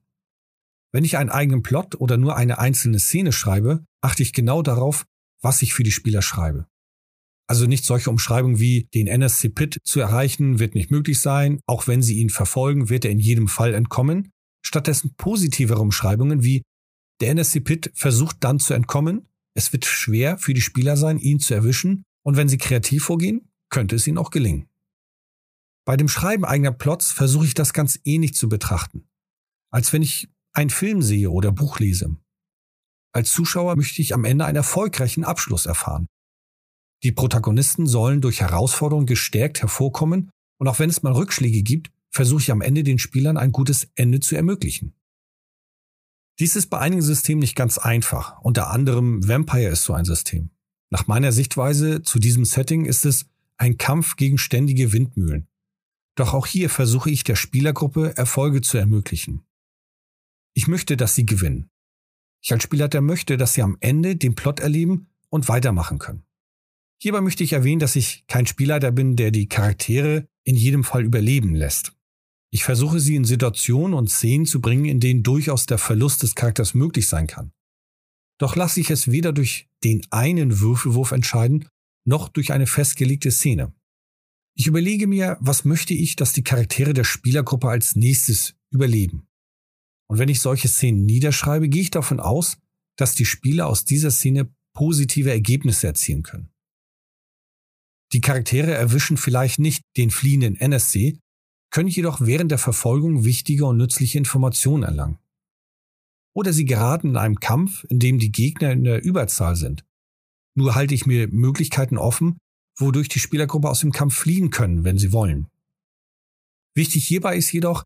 Wenn 0.93 1.03
ich 1.03 1.17
einen 1.17 1.29
eigenen 1.29 1.63
Plot 1.63 1.95
oder 1.95 2.17
nur 2.17 2.35
eine 2.35 2.59
einzelne 2.59 2.99
Szene 2.99 3.31
schreibe, 3.31 3.85
achte 4.01 4.23
ich 4.23 4.33
genau 4.33 4.61
darauf, 4.61 5.05
was 5.41 5.61
ich 5.61 5.73
für 5.73 5.83
die 5.83 5.91
Spieler 5.91 6.21
schreibe. 6.21 6.67
Also 7.47 7.65
nicht 7.65 7.83
solche 7.83 8.09
Umschreibungen 8.09 8.59
wie 8.59 8.87
den 8.93 9.07
NSC 9.07 9.49
Pit 9.49 9.79
zu 9.83 9.99
erreichen 9.99 10.59
wird 10.59 10.75
nicht 10.75 10.91
möglich 10.91 11.19
sein, 11.19 11.59
auch 11.65 11.87
wenn 11.87 12.01
sie 12.01 12.19
ihn 12.19 12.29
verfolgen, 12.29 12.89
wird 12.89 13.03
er 13.03 13.11
in 13.11 13.19
jedem 13.19 13.47
Fall 13.47 13.73
entkommen, 13.73 14.31
stattdessen 14.65 15.15
positivere 15.15 15.79
Umschreibungen 15.79 16.43
wie 16.43 16.63
der 17.19 17.29
NSC 17.29 17.59
Pit 17.59 17.91
versucht 17.93 18.37
dann 18.39 18.59
zu 18.59 18.73
entkommen, 18.73 19.27
es 19.53 19.71
wird 19.73 19.85
schwer 19.85 20.37
für 20.37 20.53
die 20.53 20.61
Spieler 20.61 20.97
sein, 20.97 21.19
ihn 21.19 21.39
zu 21.39 21.53
erwischen, 21.53 22.03
und 22.23 22.37
wenn 22.37 22.47
sie 22.47 22.57
kreativ 22.57 23.05
vorgehen, 23.05 23.51
könnte 23.69 23.95
es 23.95 24.07
ihnen 24.07 24.17
auch 24.17 24.31
gelingen. 24.31 24.67
Bei 25.85 25.97
dem 25.97 26.07
Schreiben 26.07 26.45
eigener 26.45 26.71
Plots 26.71 27.11
versuche 27.11 27.45
ich 27.45 27.53
das 27.53 27.73
ganz 27.73 27.99
ähnlich 28.05 28.35
zu 28.35 28.49
betrachten, 28.49 29.07
als 29.71 29.93
wenn 29.93 30.01
ich 30.01 30.29
einen 30.53 30.69
Film 30.69 31.01
sehe 31.01 31.31
oder 31.31 31.51
Buch 31.51 31.79
lese. 31.79 32.15
Als 33.13 33.31
Zuschauer 33.31 33.75
möchte 33.75 34.01
ich 34.01 34.13
am 34.13 34.25
Ende 34.25 34.45
einen 34.45 34.57
erfolgreichen 34.57 35.23
Abschluss 35.23 35.65
erfahren. 35.65 36.07
Die 37.03 37.11
Protagonisten 37.11 37.87
sollen 37.87 38.21
durch 38.21 38.41
Herausforderungen 38.41 39.07
gestärkt 39.07 39.61
hervorkommen 39.61 40.29
und 40.59 40.67
auch 40.67 40.79
wenn 40.79 40.89
es 40.89 41.01
mal 41.01 41.13
Rückschläge 41.13 41.63
gibt, 41.63 41.91
versuche 42.11 42.41
ich 42.41 42.51
am 42.51 42.61
Ende 42.61 42.83
den 42.83 42.99
Spielern 42.99 43.37
ein 43.37 43.51
gutes 43.51 43.89
Ende 43.95 44.19
zu 44.19 44.35
ermöglichen. 44.35 44.93
Dies 46.39 46.55
ist 46.55 46.67
bei 46.67 46.79
einigen 46.79 47.01
Systemen 47.01 47.39
nicht 47.39 47.55
ganz 47.55 47.77
einfach. 47.77 48.39
Unter 48.41 48.69
anderem 48.69 49.27
Vampire 49.27 49.69
ist 49.71 49.83
so 49.83 49.93
ein 49.93 50.05
System. 50.05 50.49
Nach 50.89 51.07
meiner 51.07 51.31
Sichtweise 51.31 52.01
zu 52.01 52.19
diesem 52.19 52.45
Setting 52.45 52.85
ist 52.85 53.05
es 53.05 53.25
ein 53.57 53.77
Kampf 53.77 54.15
gegen 54.15 54.37
ständige 54.37 54.91
Windmühlen. 54.91 55.47
Doch 56.15 56.33
auch 56.33 56.47
hier 56.47 56.69
versuche 56.69 57.09
ich 57.09 57.23
der 57.23 57.35
Spielergruppe 57.35 58.17
Erfolge 58.17 58.61
zu 58.61 58.77
ermöglichen. 58.77 59.45
Ich 60.53 60.67
möchte, 60.67 60.97
dass 60.97 61.15
sie 61.15 61.25
gewinnen. 61.25 61.69
Ich 62.41 62.51
als 62.51 62.63
Spielleiter 62.63 63.01
möchte, 63.01 63.37
dass 63.37 63.53
Sie 63.53 63.61
am 63.61 63.77
Ende 63.79 64.15
den 64.15 64.35
Plot 64.35 64.59
erleben 64.59 65.07
und 65.29 65.47
weitermachen 65.47 65.99
können. 65.99 66.23
Hierbei 66.99 67.21
möchte 67.21 67.43
ich 67.43 67.53
erwähnen, 67.53 67.79
dass 67.79 67.95
ich 67.95 68.25
kein 68.27 68.47
Spielleiter 68.47 68.91
bin, 68.91 69.15
der 69.15 69.31
die 69.31 69.47
Charaktere 69.47 70.27
in 70.43 70.55
jedem 70.55 70.83
Fall 70.83 71.03
überleben 71.03 71.55
lässt. 71.55 71.93
Ich 72.53 72.63
versuche 72.65 72.99
sie 72.99 73.15
in 73.15 73.23
Situationen 73.23 73.93
und 73.93 74.09
Szenen 74.09 74.45
zu 74.45 74.59
bringen, 74.59 74.85
in 74.85 74.99
denen 74.99 75.23
durchaus 75.23 75.65
der 75.65 75.77
Verlust 75.77 76.21
des 76.21 76.35
Charakters 76.35 76.73
möglich 76.73 77.07
sein 77.07 77.27
kann. 77.27 77.53
Doch 78.37 78.55
lasse 78.55 78.81
ich 78.81 78.89
es 78.89 79.09
weder 79.09 79.31
durch 79.31 79.69
den 79.83 80.05
einen 80.09 80.59
Würfelwurf 80.59 81.11
entscheiden, 81.11 81.69
noch 82.05 82.27
durch 82.27 82.51
eine 82.51 82.67
festgelegte 82.67 83.31
Szene. 83.31 83.73
Ich 84.57 84.67
überlege 84.67 85.07
mir, 85.07 85.37
was 85.39 85.63
möchte 85.63 85.93
ich, 85.93 86.17
dass 86.17 86.33
die 86.33 86.43
Charaktere 86.43 86.93
der 86.93 87.05
Spielergruppe 87.05 87.69
als 87.69 87.95
nächstes 87.95 88.55
überleben. 88.69 89.27
Und 90.09 90.17
wenn 90.17 90.27
ich 90.27 90.41
solche 90.41 90.67
Szenen 90.67 91.05
niederschreibe, 91.05 91.69
gehe 91.69 91.83
ich 91.83 91.91
davon 91.91 92.19
aus, 92.19 92.57
dass 92.97 93.15
die 93.15 93.25
Spieler 93.25 93.67
aus 93.67 93.85
dieser 93.85 94.11
Szene 94.11 94.53
positive 94.73 95.31
Ergebnisse 95.31 95.87
erzielen 95.87 96.23
können. 96.23 96.49
Die 98.11 98.19
Charaktere 98.19 98.73
erwischen 98.73 99.15
vielleicht 99.15 99.59
nicht 99.59 99.83
den 99.95 100.11
fliehenden 100.11 100.57
NSC, 100.57 101.17
können 101.71 101.89
jedoch 101.89 102.21
während 102.21 102.51
der 102.51 102.57
Verfolgung 102.57 103.23
wichtige 103.23 103.65
und 103.65 103.77
nützliche 103.77 104.17
Informationen 104.17 104.83
erlangen. 104.83 105.17
Oder 106.33 106.53
sie 106.53 106.65
geraten 106.65 107.09
in 107.09 107.17
einem 107.17 107.39
Kampf, 107.39 107.85
in 107.89 107.99
dem 107.99 108.19
die 108.19 108.31
Gegner 108.31 108.71
in 108.71 108.83
der 108.83 109.03
Überzahl 109.03 109.55
sind. 109.55 109.83
Nur 110.53 110.75
halte 110.75 110.93
ich 110.93 111.05
mir 111.05 111.27
Möglichkeiten 111.29 111.97
offen, 111.97 112.37
wodurch 112.77 113.09
die 113.09 113.19
Spielergruppe 113.19 113.69
aus 113.69 113.79
dem 113.79 113.91
Kampf 113.91 114.15
fliehen 114.15 114.49
können, 114.49 114.83
wenn 114.83 114.97
sie 114.97 115.11
wollen. 115.11 115.47
Wichtig 116.75 117.05
hierbei 117.07 117.35
ist 117.35 117.51
jedoch, 117.51 117.83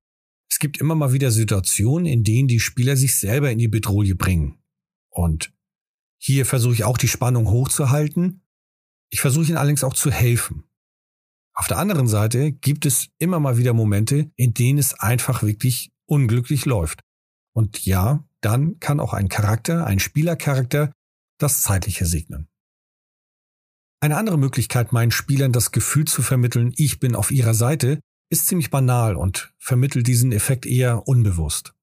es 0.49 0.59
gibt 0.59 0.77
immer 0.77 0.95
mal 0.95 1.13
wieder 1.13 1.31
Situationen, 1.31 2.05
in 2.05 2.23
denen 2.23 2.47
die 2.47 2.59
Spieler 2.59 2.95
sich 2.95 3.15
selber 3.15 3.51
in 3.51 3.57
die 3.57 3.67
Bedrohung 3.67 4.17
bringen. 4.17 4.59
Und 5.09 5.53
hier 6.17 6.45
versuche 6.45 6.73
ich 6.73 6.83
auch 6.83 6.97
die 6.97 7.07
Spannung 7.07 7.49
hochzuhalten. 7.49 8.41
Ich 9.09 9.21
versuche 9.21 9.47
ihnen 9.47 9.57
allerdings 9.57 9.83
auch 9.83 9.93
zu 9.93 10.11
helfen. 10.11 10.63
Auf 11.57 11.67
der 11.67 11.77
anderen 11.77 12.07
Seite 12.07 12.51
gibt 12.51 12.85
es 12.85 13.07
immer 13.17 13.39
mal 13.39 13.57
wieder 13.57 13.74
Momente, 13.74 14.31
in 14.35 14.53
denen 14.53 14.77
es 14.77 14.93
einfach 14.93 15.41
wirklich 15.41 15.91
unglücklich 16.05 16.65
läuft. 16.65 17.00
Und 17.55 17.85
ja, 17.85 18.27
dann 18.41 18.79
kann 18.79 19.00
auch 19.00 19.13
ein 19.13 19.29
Charakter, 19.29 19.88
ein 19.88 20.00
Spielercharakter, 20.00 20.91
das 21.39 21.62
Zeitliche 21.62 22.05
segnen. 22.05 22.50
Eine 24.01 24.17
andere 24.17 24.38
Möglichkeit, 24.38 24.91
meinen 24.91 25.12
Spielern 25.12 25.53
das 25.53 25.71
Gefühl 25.71 26.05
zu 26.05 26.21
vermitteln, 26.21 26.74
ich 26.75 27.00
bin 27.00 27.15
auf 27.15 27.31
ihrer 27.31 27.53
Seite, 27.53 28.00
ist 28.29 28.47
ziemlich 28.47 28.69
banal 28.69 29.15
und 29.15 29.53
vermittelt 29.57 30.07
diesen 30.07 30.31
Effekt 30.31 30.65
eher 30.65 31.07
unbewusst. 31.07 31.74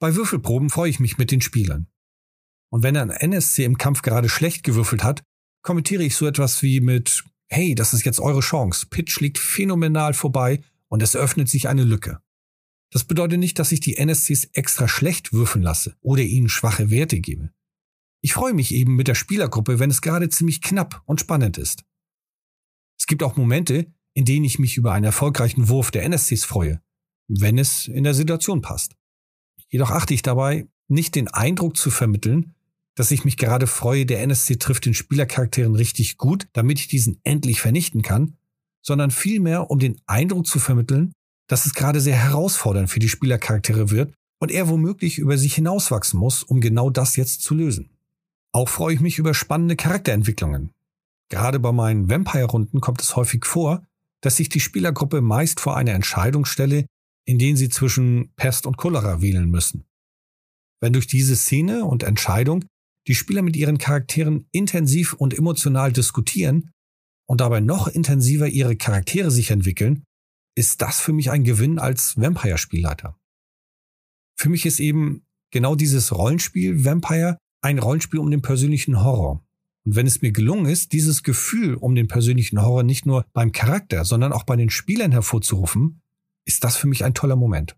Bei 0.00 0.14
Würfelproben 0.14 0.70
freue 0.70 0.90
ich 0.90 0.98
mich 0.98 1.18
mit 1.18 1.30
den 1.30 1.42
Spielern. 1.42 1.88
Und 2.72 2.82
wenn 2.82 2.96
ein 2.96 3.10
NSC 3.10 3.64
im 3.64 3.76
Kampf 3.76 4.02
gerade 4.02 4.28
schlecht 4.28 4.64
gewürfelt 4.64 5.04
hat, 5.04 5.22
kommentiere 5.62 6.02
ich 6.02 6.16
so 6.16 6.26
etwas 6.26 6.62
wie 6.62 6.80
mit, 6.80 7.24
hey, 7.50 7.74
das 7.74 7.92
ist 7.92 8.04
jetzt 8.04 8.20
eure 8.20 8.40
Chance, 8.40 8.86
Pitch 8.88 9.20
liegt 9.20 9.38
phänomenal 9.38 10.14
vorbei 10.14 10.62
und 10.88 11.02
es 11.02 11.16
öffnet 11.16 11.48
sich 11.48 11.68
eine 11.68 11.84
Lücke. 11.84 12.20
Das 12.92 13.04
bedeutet 13.04 13.38
nicht, 13.38 13.58
dass 13.58 13.72
ich 13.72 13.80
die 13.80 13.96
NSCs 13.96 14.50
extra 14.52 14.88
schlecht 14.88 15.32
würfeln 15.32 15.62
lasse 15.62 15.96
oder 16.00 16.22
ihnen 16.22 16.48
schwache 16.48 16.90
Werte 16.90 17.20
gebe. 17.20 17.52
Ich 18.22 18.34
freue 18.34 18.54
mich 18.54 18.74
eben 18.74 18.96
mit 18.96 19.08
der 19.08 19.14
Spielergruppe, 19.14 19.78
wenn 19.78 19.90
es 19.90 20.02
gerade 20.02 20.28
ziemlich 20.28 20.60
knapp 20.60 21.02
und 21.06 21.20
spannend 21.20 21.56
ist. 21.58 21.84
Es 22.98 23.06
gibt 23.06 23.22
auch 23.22 23.36
Momente, 23.36 23.92
in 24.12 24.24
denen 24.24 24.44
ich 24.44 24.58
mich 24.58 24.76
über 24.76 24.92
einen 24.92 25.04
erfolgreichen 25.04 25.68
Wurf 25.68 25.90
der 25.90 26.02
NSCs 26.04 26.44
freue, 26.44 26.82
wenn 27.28 27.58
es 27.58 27.88
in 27.88 28.04
der 28.04 28.14
Situation 28.14 28.60
passt. 28.60 28.96
Jedoch 29.68 29.90
achte 29.90 30.14
ich 30.14 30.22
dabei, 30.22 30.68
nicht 30.88 31.14
den 31.14 31.28
Eindruck 31.28 31.76
zu 31.76 31.90
vermitteln, 31.90 32.54
dass 32.94 33.10
ich 33.10 33.24
mich 33.24 33.36
gerade 33.36 33.66
freue, 33.66 34.06
der 34.06 34.22
NSC 34.22 34.56
trifft 34.56 34.86
den 34.86 34.94
Spielercharakteren 34.94 35.74
richtig 35.74 36.18
gut, 36.18 36.48
damit 36.52 36.80
ich 36.80 36.88
diesen 36.88 37.20
endlich 37.24 37.60
vernichten 37.60 38.02
kann, 38.02 38.36
sondern 38.82 39.10
vielmehr, 39.10 39.70
um 39.70 39.78
den 39.78 40.00
Eindruck 40.06 40.46
zu 40.46 40.58
vermitteln, 40.58 41.12
dass 41.46 41.66
es 41.66 41.74
gerade 41.74 42.00
sehr 42.00 42.16
herausfordernd 42.16 42.90
für 42.90 43.00
die 43.00 43.08
Spielercharaktere 43.08 43.90
wird 43.90 44.14
und 44.38 44.50
er 44.50 44.68
womöglich 44.68 45.18
über 45.18 45.36
sich 45.38 45.54
hinauswachsen 45.54 46.18
muss, 46.18 46.42
um 46.42 46.60
genau 46.60 46.90
das 46.90 47.16
jetzt 47.16 47.42
zu 47.42 47.54
lösen. 47.54 47.90
Auch 48.52 48.68
freue 48.68 48.94
ich 48.94 49.00
mich 49.00 49.18
über 49.18 49.34
spannende 49.34 49.76
Charakterentwicklungen. 49.76 50.70
Gerade 51.28 51.60
bei 51.60 51.72
meinen 51.72 52.08
Vampire-Runden 52.08 52.80
kommt 52.80 53.00
es 53.02 53.14
häufig 53.16 53.44
vor, 53.44 53.86
dass 54.20 54.36
sich 54.36 54.48
die 54.48 54.60
Spielergruppe 54.60 55.20
meist 55.20 55.60
vor 55.60 55.76
eine 55.76 55.92
Entscheidung 55.92 56.44
stelle, 56.44 56.86
in 57.24 57.38
denen 57.38 57.56
sie 57.56 57.68
zwischen 57.68 58.32
Pest 58.34 58.66
und 58.66 58.76
Cholera 58.76 59.20
wählen 59.20 59.48
müssen. 59.48 59.84
Wenn 60.80 60.92
durch 60.92 61.06
diese 61.06 61.36
Szene 61.36 61.84
und 61.84 62.02
Entscheidung 62.02 62.64
die 63.10 63.16
Spieler 63.16 63.42
mit 63.42 63.56
ihren 63.56 63.78
Charakteren 63.78 64.46
intensiv 64.52 65.14
und 65.14 65.36
emotional 65.36 65.92
diskutieren 65.92 66.70
und 67.28 67.40
dabei 67.40 67.58
noch 67.58 67.88
intensiver 67.88 68.46
ihre 68.46 68.76
Charaktere 68.76 69.32
sich 69.32 69.50
entwickeln, 69.50 70.04
ist 70.56 70.80
das 70.80 71.00
für 71.00 71.12
mich 71.12 71.28
ein 71.28 71.42
Gewinn 71.42 71.80
als 71.80 72.16
Vampire-Spielleiter. 72.16 73.18
Für 74.38 74.48
mich 74.48 74.64
ist 74.64 74.78
eben 74.78 75.26
genau 75.50 75.74
dieses 75.74 76.16
Rollenspiel 76.16 76.84
Vampire 76.84 77.36
ein 77.62 77.80
Rollenspiel 77.80 78.20
um 78.20 78.30
den 78.30 78.42
persönlichen 78.42 79.02
Horror. 79.02 79.44
Und 79.84 79.96
wenn 79.96 80.06
es 80.06 80.22
mir 80.22 80.30
gelungen 80.30 80.66
ist, 80.66 80.92
dieses 80.92 81.24
Gefühl 81.24 81.74
um 81.74 81.96
den 81.96 82.06
persönlichen 82.06 82.62
Horror 82.62 82.84
nicht 82.84 83.06
nur 83.06 83.26
beim 83.32 83.50
Charakter, 83.50 84.04
sondern 84.04 84.32
auch 84.32 84.44
bei 84.44 84.54
den 84.54 84.70
Spielern 84.70 85.10
hervorzurufen, 85.10 86.00
ist 86.46 86.62
das 86.62 86.76
für 86.76 86.86
mich 86.86 87.02
ein 87.02 87.14
toller 87.14 87.34
Moment. 87.34 87.76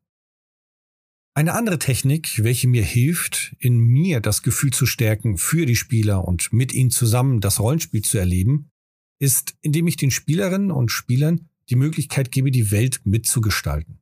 Eine 1.35 1.55
andere 1.55 1.79
Technik, 1.79 2.45
welche 2.45 2.69
mir 2.69 2.85
hilft, 2.85 3.57
in 3.59 3.79
mir 3.79 4.21
das 4.21 4.43
Gefühl 4.43 4.71
zu 4.71 4.85
stärken 4.85 5.39
für 5.39 5.65
die 5.65 5.77
Spieler 5.77 6.29
und 6.29 6.53
mit 6.53 6.75
ihnen 6.75 6.91
zusammen 6.91 7.41
das 7.41 7.59
Rollenspiel 7.59 8.03
zu 8.03 8.19
erleben, 8.19 8.71
ist, 9.19 9.55
indem 9.63 9.87
ich 9.87 9.97
den 9.97 10.11
Spielerinnen 10.11 10.71
und 10.71 10.91
Spielern 10.91 11.49
die 11.71 11.77
Möglichkeit 11.77 12.33
gebe, 12.33 12.51
die 12.51 12.71
Welt 12.71 13.01
mitzugestalten. 13.05 13.99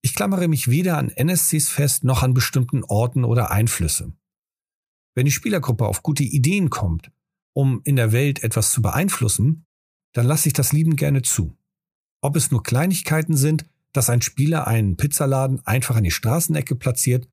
Ich 0.00 0.14
klammere 0.14 0.48
mich 0.48 0.68
weder 0.68 0.96
an 0.96 1.10
NSCs 1.10 1.68
fest 1.68 2.04
noch 2.04 2.22
an 2.22 2.32
bestimmten 2.32 2.84
Orten 2.84 3.24
oder 3.24 3.50
Einflüsse. 3.50 4.14
Wenn 5.14 5.26
die 5.26 5.30
Spielergruppe 5.30 5.86
auf 5.86 6.02
gute 6.02 6.24
Ideen 6.24 6.70
kommt, 6.70 7.12
um 7.54 7.82
in 7.84 7.96
der 7.96 8.12
Welt 8.12 8.42
etwas 8.42 8.72
zu 8.72 8.80
beeinflussen, 8.80 9.66
dann 10.14 10.26
lasse 10.26 10.48
ich 10.48 10.54
das 10.54 10.72
lieben 10.72 10.96
gerne 10.96 11.20
zu. 11.20 11.54
Ob 12.22 12.34
es 12.34 12.50
nur 12.50 12.62
Kleinigkeiten 12.62 13.36
sind, 13.36 13.66
dass 13.92 14.10
ein 14.10 14.22
Spieler 14.22 14.66
einen 14.66 14.96
Pizzaladen 14.96 15.64
einfach 15.66 15.96
an 15.96 16.04
die 16.04 16.10
Straßenecke 16.10 16.76
platziert 16.76 17.28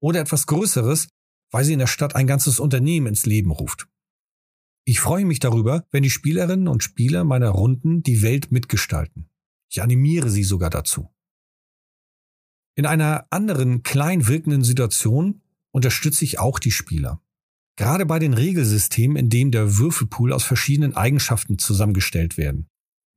oder 0.00 0.20
etwas 0.20 0.46
Größeres, 0.46 1.08
weil 1.50 1.64
sie 1.64 1.74
in 1.74 1.78
der 1.78 1.86
Stadt 1.86 2.14
ein 2.14 2.26
ganzes 2.26 2.60
Unternehmen 2.60 3.08
ins 3.08 3.26
Leben 3.26 3.50
ruft. 3.50 3.88
Ich 4.84 5.00
freue 5.00 5.26
mich 5.26 5.40
darüber, 5.40 5.86
wenn 5.90 6.02
die 6.02 6.10
Spielerinnen 6.10 6.68
und 6.68 6.82
Spieler 6.82 7.24
meiner 7.24 7.50
Runden 7.50 8.02
die 8.02 8.22
Welt 8.22 8.50
mitgestalten. 8.50 9.28
Ich 9.70 9.82
animiere 9.82 10.30
sie 10.30 10.42
sogar 10.42 10.70
dazu. 10.70 11.10
In 12.76 12.86
einer 12.86 13.26
anderen 13.30 13.82
klein 13.82 14.26
wirkenden 14.26 14.64
Situation 14.64 15.42
unterstütze 15.70 16.24
ich 16.24 16.38
auch 16.38 16.58
die 16.58 16.70
Spieler. 16.70 17.22
Gerade 17.76 18.06
bei 18.06 18.18
den 18.18 18.34
Regelsystemen, 18.34 19.16
in 19.16 19.28
dem 19.28 19.50
der 19.50 19.76
Würfelpool 19.76 20.32
aus 20.32 20.44
verschiedenen 20.44 20.96
Eigenschaften 20.96 21.58
zusammengestellt 21.58 22.36
werden. 22.36 22.69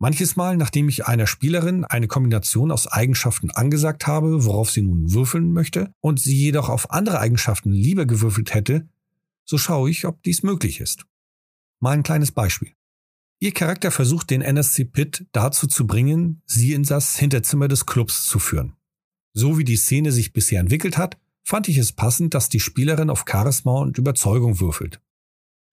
Manches 0.03 0.35
Mal, 0.35 0.57
nachdem 0.57 0.89
ich 0.89 1.05
einer 1.05 1.27
Spielerin 1.27 1.85
eine 1.85 2.09
Kombination 2.09 2.71
aus 2.71 2.87
Eigenschaften 2.87 3.51
angesagt 3.51 4.05
habe, 4.05 4.43
worauf 4.43 4.69
sie 4.69 4.81
nun 4.81 5.13
würfeln 5.13 5.53
möchte, 5.53 5.93
und 6.01 6.19
sie 6.19 6.35
jedoch 6.35 6.67
auf 6.67 6.91
andere 6.91 7.21
Eigenschaften 7.21 7.71
lieber 7.71 8.05
gewürfelt 8.05 8.53
hätte, 8.53 8.85
so 9.45 9.57
schaue 9.57 9.89
ich, 9.89 10.05
ob 10.05 10.21
dies 10.23 10.43
möglich 10.43 10.81
ist. 10.81 11.05
Mal 11.79 11.91
ein 11.91 12.03
kleines 12.03 12.33
Beispiel. 12.33 12.73
Ihr 13.39 13.53
Charakter 13.53 13.91
versucht 13.91 14.29
den 14.29 14.41
NSC 14.41 14.83
Pit 14.83 15.25
dazu 15.31 15.67
zu 15.67 15.87
bringen, 15.87 16.41
sie 16.45 16.73
in 16.73 16.83
das 16.83 17.15
Hinterzimmer 17.15 17.69
des 17.69 17.85
Clubs 17.85 18.27
zu 18.27 18.39
führen. 18.39 18.73
So 19.31 19.57
wie 19.57 19.63
die 19.63 19.77
Szene 19.77 20.11
sich 20.11 20.33
bisher 20.33 20.59
entwickelt 20.59 20.97
hat, 20.97 21.17
fand 21.45 21.69
ich 21.69 21.77
es 21.77 21.93
passend, 21.93 22.33
dass 22.33 22.49
die 22.49 22.59
Spielerin 22.59 23.09
auf 23.09 23.23
Charisma 23.25 23.79
und 23.79 23.97
Überzeugung 23.97 24.59
würfelt. 24.59 24.99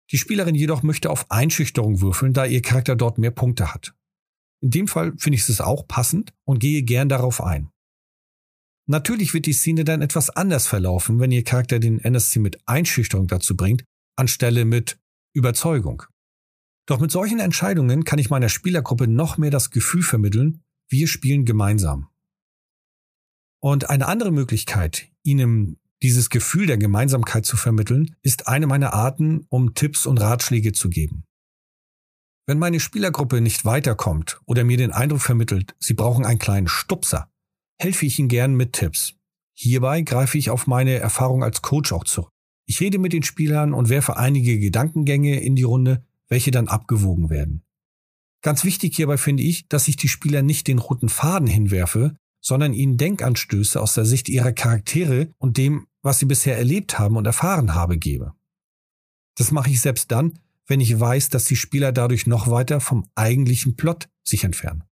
Die 0.09 0.17
Spielerin 0.17 0.55
jedoch 0.55 0.83
möchte 0.83 1.09
auf 1.09 1.29
Einschüchterung 1.29 1.99
würfeln, 1.99 2.31
da 2.31 2.45
ihr 2.45 2.61
Charakter 2.61 2.95
dort 2.95 3.17
mehr 3.17 3.31
Punkte 3.31 3.73
hat. 3.73 3.93
In 4.61 4.69
dem 4.69 4.87
Fall 4.87 5.13
finde 5.17 5.37
ich 5.37 5.49
es 5.49 5.61
auch 5.61 5.87
passend 5.87 6.33
und 6.45 6.59
gehe 6.59 6.83
gern 6.83 7.09
darauf 7.09 7.41
ein. 7.41 7.69
Natürlich 8.87 9.33
wird 9.33 9.45
die 9.45 9.53
Szene 9.53 9.83
dann 9.83 10.01
etwas 10.01 10.29
anders 10.29 10.67
verlaufen, 10.67 11.19
wenn 11.19 11.31
Ihr 11.31 11.43
Charakter 11.43 11.79
den 11.79 11.99
NSC 11.99 12.39
mit 12.39 12.59
Einschüchterung 12.67 13.27
dazu 13.27 13.55
bringt, 13.55 13.83
anstelle 14.15 14.65
mit 14.65 14.99
Überzeugung. 15.33 16.03
Doch 16.87 16.99
mit 16.99 17.11
solchen 17.11 17.39
Entscheidungen 17.39 18.03
kann 18.03 18.19
ich 18.19 18.29
meiner 18.29 18.49
Spielergruppe 18.49 19.07
noch 19.07 19.37
mehr 19.37 19.51
das 19.51 19.71
Gefühl 19.71 20.03
vermitteln, 20.03 20.61
wir 20.89 21.07
spielen 21.07 21.45
gemeinsam. 21.45 22.09
Und 23.61 23.89
eine 23.89 24.07
andere 24.07 24.31
Möglichkeit, 24.31 25.07
Ihnen 25.23 25.77
dieses 26.01 26.29
Gefühl 26.29 26.65
der 26.65 26.77
Gemeinsamkeit 26.77 27.45
zu 27.45 27.57
vermitteln, 27.57 28.15
ist 28.23 28.47
eine 28.47 28.67
meiner 28.67 28.93
Arten, 28.93 29.45
um 29.49 29.75
Tipps 29.75 30.05
und 30.05 30.19
Ratschläge 30.19 30.73
zu 30.73 30.89
geben. 30.89 31.23
Wenn 32.47 32.59
meine 32.59 32.79
Spielergruppe 32.79 33.41
nicht 33.41 33.65
weiterkommt 33.65 34.41
oder 34.45 34.63
mir 34.63 34.77
den 34.77 34.91
Eindruck 34.91 35.21
vermittelt, 35.21 35.75
sie 35.79 35.93
brauchen 35.93 36.25
einen 36.25 36.39
kleinen 36.39 36.67
Stupser, 36.67 37.29
helfe 37.79 38.05
ich 38.05 38.19
ihnen 38.19 38.29
gern 38.29 38.55
mit 38.55 38.73
Tipps. 38.73 39.13
Hierbei 39.53 40.01
greife 40.01 40.37
ich 40.37 40.49
auf 40.49 40.67
meine 40.67 40.97
Erfahrung 40.97 41.43
als 41.43 41.61
Coach 41.61 41.91
auch 41.91 42.03
zurück. 42.03 42.31
Ich 42.65 42.79
rede 42.79 42.99
mit 42.99 43.13
den 43.13 43.23
Spielern 43.23 43.73
und 43.73 43.89
werfe 43.89 44.17
einige 44.17 44.59
Gedankengänge 44.59 45.39
in 45.41 45.55
die 45.55 45.63
Runde, 45.63 46.05
welche 46.29 46.51
dann 46.51 46.67
abgewogen 46.67 47.29
werden. 47.29 47.63
Ganz 48.41 48.63
wichtig 48.63 48.95
hierbei 48.95 49.17
finde 49.17 49.43
ich, 49.43 49.67
dass 49.67 49.87
ich 49.87 49.97
die 49.97 50.07
Spieler 50.07 50.41
nicht 50.41 50.67
den 50.67 50.79
roten 50.79 51.09
Faden 51.09 51.47
hinwerfe, 51.47 52.15
sondern 52.41 52.73
ihnen 52.73 52.97
Denkanstöße 52.97 53.79
aus 53.79 53.93
der 53.93 54.05
Sicht 54.05 54.29
ihrer 54.29 54.51
Charaktere 54.51 55.31
und 55.37 55.57
dem, 55.57 55.85
was 56.01 56.17
sie 56.17 56.25
bisher 56.25 56.57
erlebt 56.57 56.97
haben 56.97 57.17
und 57.17 57.27
erfahren 57.27 57.75
habe, 57.75 57.97
gebe. 57.97 58.33
Das 59.35 59.51
mache 59.51 59.69
ich 59.69 59.79
selbst 59.79 60.11
dann, 60.11 60.39
wenn 60.71 60.79
ich 60.79 60.97
weiß, 60.97 61.27
dass 61.27 61.43
die 61.43 61.57
Spieler 61.57 61.91
dadurch 61.91 62.27
noch 62.27 62.49
weiter 62.49 62.79
vom 62.79 63.05
eigentlichen 63.13 63.75
Plot 63.75 64.07
sich 64.23 64.45
entfernen. 64.45 64.85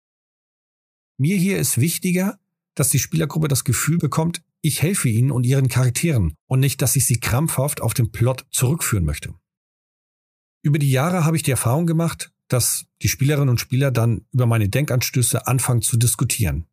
Mir 1.19 1.37
hier 1.37 1.59
ist 1.59 1.79
wichtiger, 1.79 2.39
dass 2.73 2.89
die 2.89 2.97
Spielergruppe 2.97 3.47
das 3.47 3.63
Gefühl 3.63 3.99
bekommt, 3.99 4.41
ich 4.61 4.81
helfe 4.81 5.07
ihnen 5.07 5.29
und 5.29 5.45
ihren 5.45 5.67
Charakteren 5.67 6.33
und 6.47 6.61
nicht, 6.61 6.81
dass 6.81 6.95
ich 6.95 7.05
sie 7.05 7.19
krampfhaft 7.19 7.79
auf 7.79 7.93
den 7.93 8.11
Plot 8.11 8.47
zurückführen 8.49 9.05
möchte. 9.05 9.35
Über 10.63 10.79
die 10.79 10.89
Jahre 10.89 11.25
habe 11.25 11.37
ich 11.37 11.43
die 11.43 11.51
Erfahrung 11.51 11.85
gemacht, 11.85 12.31
dass 12.47 12.87
die 13.03 13.07
Spielerinnen 13.07 13.49
und 13.49 13.61
Spieler 13.61 13.91
dann 13.91 14.25
über 14.31 14.47
meine 14.47 14.69
Denkanstöße 14.69 15.45
anfangen 15.45 15.83
zu 15.83 15.97
diskutieren. 15.97 16.65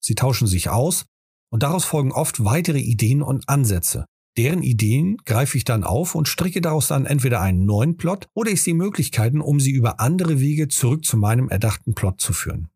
Sie 0.00 0.14
tauschen 0.14 0.46
sich 0.46 0.70
aus 0.70 1.04
und 1.50 1.62
daraus 1.62 1.84
folgen 1.84 2.12
oft 2.12 2.42
weitere 2.44 2.80
Ideen 2.80 3.20
und 3.20 3.46
Ansätze. 3.46 4.06
Deren 4.38 4.62
Ideen 4.62 5.16
greife 5.24 5.58
ich 5.58 5.64
dann 5.64 5.82
auf 5.82 6.14
und 6.14 6.28
stricke 6.28 6.60
daraus 6.60 6.86
dann 6.86 7.06
entweder 7.06 7.40
einen 7.40 7.66
neuen 7.66 7.96
Plot 7.96 8.28
oder 8.34 8.52
ich 8.52 8.62
sehe 8.62 8.74
Möglichkeiten, 8.74 9.40
um 9.40 9.58
sie 9.58 9.72
über 9.72 9.98
andere 9.98 10.38
Wege 10.38 10.68
zurück 10.68 11.04
zu 11.04 11.16
meinem 11.16 11.48
erdachten 11.48 11.94
Plot 11.94 12.20
zu 12.20 12.32
führen. 12.32 12.68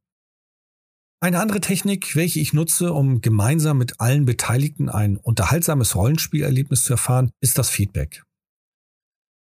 Eine 1.21 1.39
andere 1.39 1.61
Technik, 1.61 2.17
welche 2.17 2.41
ich 2.41 2.53
nutze, 2.53 2.93
um 2.93 3.21
gemeinsam 3.21 3.79
mit 3.79 4.01
allen 4.01 4.25
Beteiligten 4.25 4.89
ein 4.89 5.17
unterhaltsames 5.17 5.95
Rollenspielerlebnis 5.95 6.83
zu 6.83 6.95
erfahren, 6.95 7.31
ist 7.41 7.59
das 7.59 7.71
Feedback. 7.71 8.25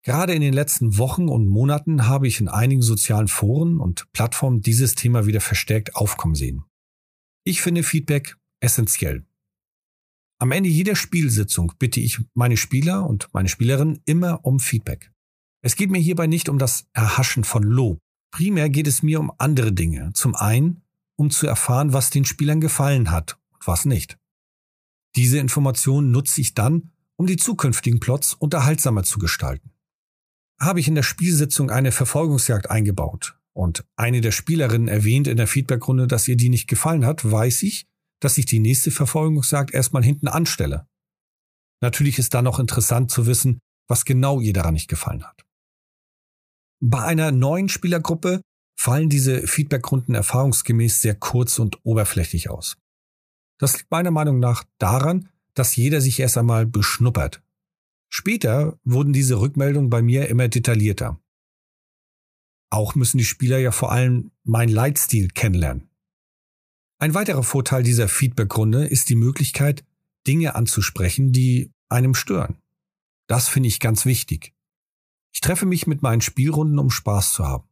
Gerade 0.04 0.36
in 0.36 0.42
den 0.42 0.54
letzten 0.54 1.00
Wochen 1.00 1.28
und 1.28 1.48
Monaten 1.48 2.06
habe 2.06 2.28
ich 2.28 2.40
in 2.40 2.50
einigen 2.50 2.84
sozialen 2.84 3.30
Foren 3.30 3.80
und 3.80 4.12
Plattformen 4.14 4.62
dieses 4.62 4.94
Thema 4.94 5.26
wieder 5.26 5.42
verstärkt 5.42 5.96
aufkommen 5.96 6.36
sehen. 6.36 6.66
Ich 7.44 7.64
finde 7.64 7.82
Feedback 7.82 8.38
essentiell. 8.60 9.26
Am 10.42 10.52
Ende 10.52 10.70
jeder 10.70 10.96
Spielsitzung 10.96 11.74
bitte 11.78 12.00
ich 12.00 12.20
meine 12.34 12.58
Spieler 12.58 13.08
und 13.08 13.30
meine 13.32 13.48
Spielerinnen 13.48 14.02
immer 14.06 14.44
um 14.44 14.60
Feedback. 14.60 15.12
Es 15.64 15.76
geht 15.76 15.92
mir 15.92 16.00
hierbei 16.00 16.26
nicht 16.26 16.50
um 16.50 16.58
das 16.58 16.88
Erhaschen 16.94 17.44
von 17.44 17.62
Lob. 17.62 18.00
Primär 18.32 18.72
geht 18.72 18.88
es 18.88 19.04
mir 19.04 19.20
um 19.20 19.32
andere 19.38 19.72
Dinge. 19.72 20.14
Zum 20.16 20.34
einen 20.34 20.82
um 21.16 21.30
zu 21.30 21.46
erfahren, 21.46 21.94
was 21.94 22.10
den 22.10 22.26
Spielern 22.26 22.60
gefallen 22.60 23.12
hat 23.12 23.38
und 23.54 23.68
was 23.68 23.86
nicht. 23.86 24.18
Diese 25.16 25.38
Informationen 25.38 26.10
nutze 26.10 26.42
ich 26.42 26.56
dann, 26.56 26.90
um 27.18 27.28
die 27.28 27.38
zukünftigen 27.38 28.00
Plots 28.00 28.34
unterhaltsamer 28.34 29.04
zu 29.04 29.20
gestalten. 29.20 29.70
Habe 30.60 30.80
ich 30.80 30.88
in 30.88 30.96
der 30.96 31.04
Spielsitzung 31.04 31.70
eine 31.70 31.92
Verfolgungsjagd 31.92 32.72
eingebaut 32.72 33.38
und 33.54 33.86
eine 33.96 34.22
der 34.22 34.32
Spielerinnen 34.32 34.88
erwähnt 34.88 35.28
in 35.28 35.38
der 35.38 35.46
Feedbackrunde, 35.46 36.08
dass 36.08 36.28
ihr 36.28 36.36
die 36.36 36.50
nicht 36.50 36.68
gefallen 36.68 37.06
hat, 37.06 37.30
weiß 37.30 37.62
ich, 37.62 37.86
dass 38.22 38.38
ich 38.38 38.46
die 38.46 38.60
nächste 38.60 38.92
Verfolgungsjagd 38.92 39.74
erstmal 39.74 40.04
hinten 40.04 40.30
anstelle. 40.30 40.88
Natürlich 41.82 42.20
ist 42.20 42.34
dann 42.34 42.46
noch 42.46 42.60
interessant 42.60 43.12
zu 43.12 43.26
wissen, 43.26 43.60
was 43.88 44.06
genau 44.06 44.40
ihr 44.40 44.54
daran 44.54 44.76
nicht 44.76 44.88
gefallen 44.88 45.26
hat. 45.26 45.46
Bei 46.80 47.04
einer 47.04 47.32
neuen 47.32 47.68
Spielergruppe 47.68 48.42
fallen 48.80 49.10
diese 49.10 49.46
Feedbackrunden 49.48 50.16
erfahrungsgemäß 50.16 51.02
sehr 51.02 51.16
kurz 51.16 51.60
und 51.60 51.84
oberflächlich 51.84 52.50
aus. 52.50 52.78
Das 53.60 53.78
liegt 53.78 53.92
meiner 53.92 54.12
Meinung 54.12 54.40
nach 54.40 54.64
daran, 54.80 55.30
dass 55.54 55.76
jeder 55.76 56.02
sich 56.02 56.20
erst 56.20 56.38
einmal 56.38 56.66
beschnuppert. 56.66 57.44
Später 58.10 58.80
wurden 58.84 59.14
diese 59.14 59.40
Rückmeldungen 59.40 59.90
bei 59.90 60.02
mir 60.02 60.30
immer 60.30 60.48
detaillierter. 60.48 61.20
Auch 62.72 62.96
müssen 62.96 63.18
die 63.18 63.26
Spieler 63.26 63.58
ja 63.58 63.72
vor 63.72 63.92
allem 63.92 64.32
meinen 64.44 64.72
Leitstil 64.72 65.28
kennenlernen. 65.28 65.91
Ein 67.02 67.16
weiterer 67.16 67.42
Vorteil 67.42 67.82
dieser 67.82 68.08
Feedbackrunde 68.08 68.86
ist 68.86 69.10
die 69.10 69.16
Möglichkeit, 69.16 69.84
Dinge 70.28 70.54
anzusprechen, 70.54 71.32
die 71.32 71.72
einem 71.90 72.14
stören. 72.14 72.60
Das 73.26 73.48
finde 73.50 73.70
ich 73.70 73.80
ganz 73.80 74.06
wichtig. 74.06 74.54
Ich 75.34 75.42
treffe 75.42 75.66
mich 75.66 75.88
mit 75.88 76.04
meinen 76.04 76.22
Spielrunden, 76.22 76.78
um 76.78 76.92
Spaß 76.92 77.34
zu 77.34 77.44
haben. 77.44 77.68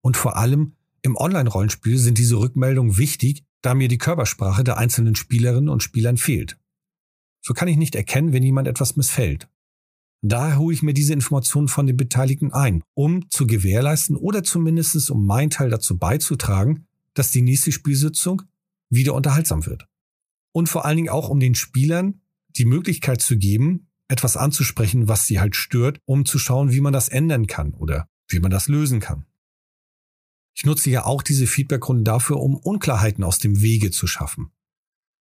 Und 0.00 0.16
vor 0.16 0.38
allem 0.38 0.76
im 1.02 1.14
Online-Rollenspiel 1.14 1.98
sind 1.98 2.16
diese 2.16 2.38
Rückmeldungen 2.38 2.96
wichtig, 2.96 3.44
da 3.60 3.74
mir 3.74 3.88
die 3.88 3.98
Körpersprache 3.98 4.64
der 4.64 4.78
einzelnen 4.78 5.14
Spielerinnen 5.14 5.68
und 5.68 5.82
Spielern 5.82 6.16
fehlt. 6.16 6.58
So 7.42 7.52
kann 7.52 7.68
ich 7.68 7.76
nicht 7.76 7.94
erkennen, 7.94 8.32
wenn 8.32 8.42
jemand 8.42 8.66
etwas 8.66 8.96
missfällt. 8.96 9.46
Daher 10.22 10.56
hole 10.56 10.72
ich 10.72 10.82
mir 10.82 10.94
diese 10.94 11.12
Informationen 11.12 11.68
von 11.68 11.86
den 11.86 11.98
Beteiligten 11.98 12.54
ein, 12.54 12.82
um 12.94 13.28
zu 13.28 13.46
gewährleisten 13.46 14.16
oder 14.16 14.42
zumindest 14.42 15.10
um 15.10 15.26
meinen 15.26 15.50
Teil 15.50 15.68
dazu 15.68 15.98
beizutragen, 15.98 16.86
dass 17.12 17.30
die 17.30 17.42
nächste 17.42 17.72
Spielsitzung 17.72 18.42
wieder 18.90 19.14
unterhaltsam 19.14 19.66
wird. 19.66 19.86
Und 20.52 20.68
vor 20.68 20.84
allen 20.84 20.96
Dingen 20.96 21.08
auch 21.08 21.28
um 21.28 21.40
den 21.40 21.54
Spielern 21.54 22.20
die 22.56 22.64
Möglichkeit 22.64 23.22
zu 23.22 23.38
geben, 23.38 23.88
etwas 24.08 24.36
anzusprechen, 24.36 25.08
was 25.08 25.26
sie 25.26 25.38
halt 25.38 25.54
stört, 25.54 26.00
um 26.04 26.26
zu 26.26 26.38
schauen, 26.38 26.72
wie 26.72 26.80
man 26.80 26.92
das 26.92 27.08
ändern 27.08 27.46
kann 27.46 27.74
oder 27.74 28.08
wie 28.28 28.40
man 28.40 28.50
das 28.50 28.68
lösen 28.68 29.00
kann. 29.00 29.26
Ich 30.56 30.66
nutze 30.66 30.90
ja 30.90 31.04
auch 31.04 31.22
diese 31.22 31.46
Feedbackrunden 31.46 32.04
dafür, 32.04 32.40
um 32.40 32.56
Unklarheiten 32.56 33.24
aus 33.24 33.38
dem 33.38 33.62
Wege 33.62 33.92
zu 33.92 34.06
schaffen. 34.06 34.50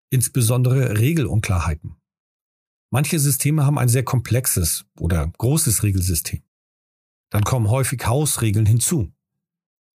Insbesondere 0.09 0.97
Regelunklarheiten. 0.97 1.95
Manche 2.91 3.19
Systeme 3.19 3.65
haben 3.65 3.77
ein 3.77 3.89
sehr 3.89 4.03
komplexes 4.03 4.85
oder 4.97 5.31
großes 5.37 5.83
Regelsystem. 5.83 6.41
Dann 7.29 7.43
kommen 7.43 7.69
häufig 7.69 8.05
Hausregeln 8.07 8.65
hinzu. 8.65 9.13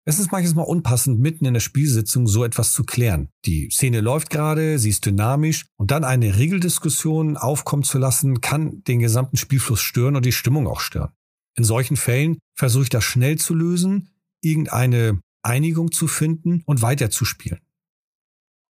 Es 0.07 0.19
ist 0.19 0.33
manches 0.33 0.55
Mal 0.55 0.63
unpassend, 0.63 1.19
mitten 1.19 1.47
in 1.47 1.55
der 1.55 1.61
Spielsitzung 1.61 2.27
so 2.27 2.45
etwas 2.45 2.73
zu 2.73 2.85
klären. 2.85 3.31
Die 3.47 3.71
Szene 3.71 4.03
läuft 4.03 4.29
gerade, 4.29 4.79
sie 4.79 4.91
ist 4.91 5.07
dynamisch 5.07 5.65
und 5.77 5.91
dann 5.91 6.05
eine 6.05 6.37
Regeldiskussion 6.37 7.39
aufkommen 7.39 7.85
zu 7.85 7.97
lassen, 7.97 8.43
kann 8.43 8.83
den 8.85 8.99
gesamten 8.99 9.39
Spielfluss 9.39 9.81
stören 9.81 10.15
und 10.15 10.27
die 10.27 10.33
Stimmung 10.33 10.67
auch 10.67 10.81
stören. 10.81 11.13
In 11.57 11.65
solchen 11.65 11.97
Fällen 11.97 12.39
versuche 12.55 12.83
ich 12.85 12.89
das 12.91 13.05
schnell 13.05 13.39
zu 13.39 13.55
lösen, 13.55 14.11
irgendeine 14.43 15.21
Einigung 15.43 15.91
zu 15.91 16.07
finden 16.07 16.63
und 16.67 16.83
weiterzuspielen. 16.83 17.61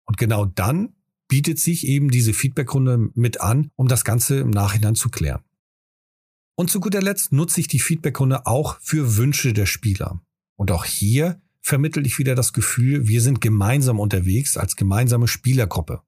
Und 0.06 0.16
genau 0.16 0.46
dann 0.46 0.96
bietet 1.28 1.60
sich 1.60 1.86
eben 1.86 2.10
diese 2.10 2.34
Feedbackrunde 2.34 3.10
mit 3.14 3.40
an, 3.40 3.70
um 3.76 3.86
das 3.86 4.04
Ganze 4.04 4.40
im 4.40 4.50
Nachhinein 4.50 4.96
zu 4.96 5.10
klären. 5.10 5.44
Und 6.56 6.70
zu 6.70 6.80
guter 6.80 7.00
Letzt 7.00 7.30
nutze 7.30 7.60
ich 7.60 7.68
die 7.68 7.78
Feedbackrunde 7.78 8.46
auch 8.46 8.80
für 8.80 9.16
Wünsche 9.16 9.52
der 9.52 9.66
Spieler. 9.66 10.20
Und 10.60 10.72
auch 10.72 10.84
hier 10.84 11.40
vermittle 11.62 12.02
ich 12.02 12.18
wieder 12.18 12.34
das 12.34 12.52
Gefühl, 12.52 13.08
wir 13.08 13.22
sind 13.22 13.40
gemeinsam 13.40 13.98
unterwegs 13.98 14.58
als 14.58 14.76
gemeinsame 14.76 15.26
Spielergruppe. 15.26 16.02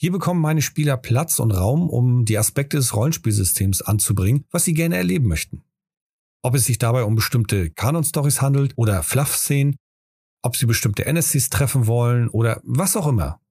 Hier 0.00 0.10
bekommen 0.10 0.40
meine 0.40 0.62
Spieler 0.62 0.96
Platz 0.96 1.38
und 1.38 1.50
Raum, 1.50 1.90
um 1.90 2.24
die 2.24 2.38
Aspekte 2.38 2.78
des 2.78 2.96
Rollenspielsystems 2.96 3.82
anzubringen, 3.82 4.46
was 4.50 4.64
sie 4.64 4.72
gerne 4.72 4.96
erleben 4.96 5.28
möchten. 5.28 5.64
Ob 6.40 6.54
es 6.54 6.64
sich 6.64 6.78
dabei 6.78 7.04
um 7.04 7.14
bestimmte 7.14 7.68
Kanon-Stories 7.68 8.40
handelt 8.40 8.72
oder 8.76 9.02
Fluff-Szenen, 9.02 9.76
ob 10.40 10.56
sie 10.56 10.64
bestimmte 10.64 11.04
NSCs 11.04 11.50
treffen 11.50 11.86
wollen 11.86 12.30
oder 12.30 12.62
was 12.64 12.96
auch 12.96 13.06
immer. 13.06 13.42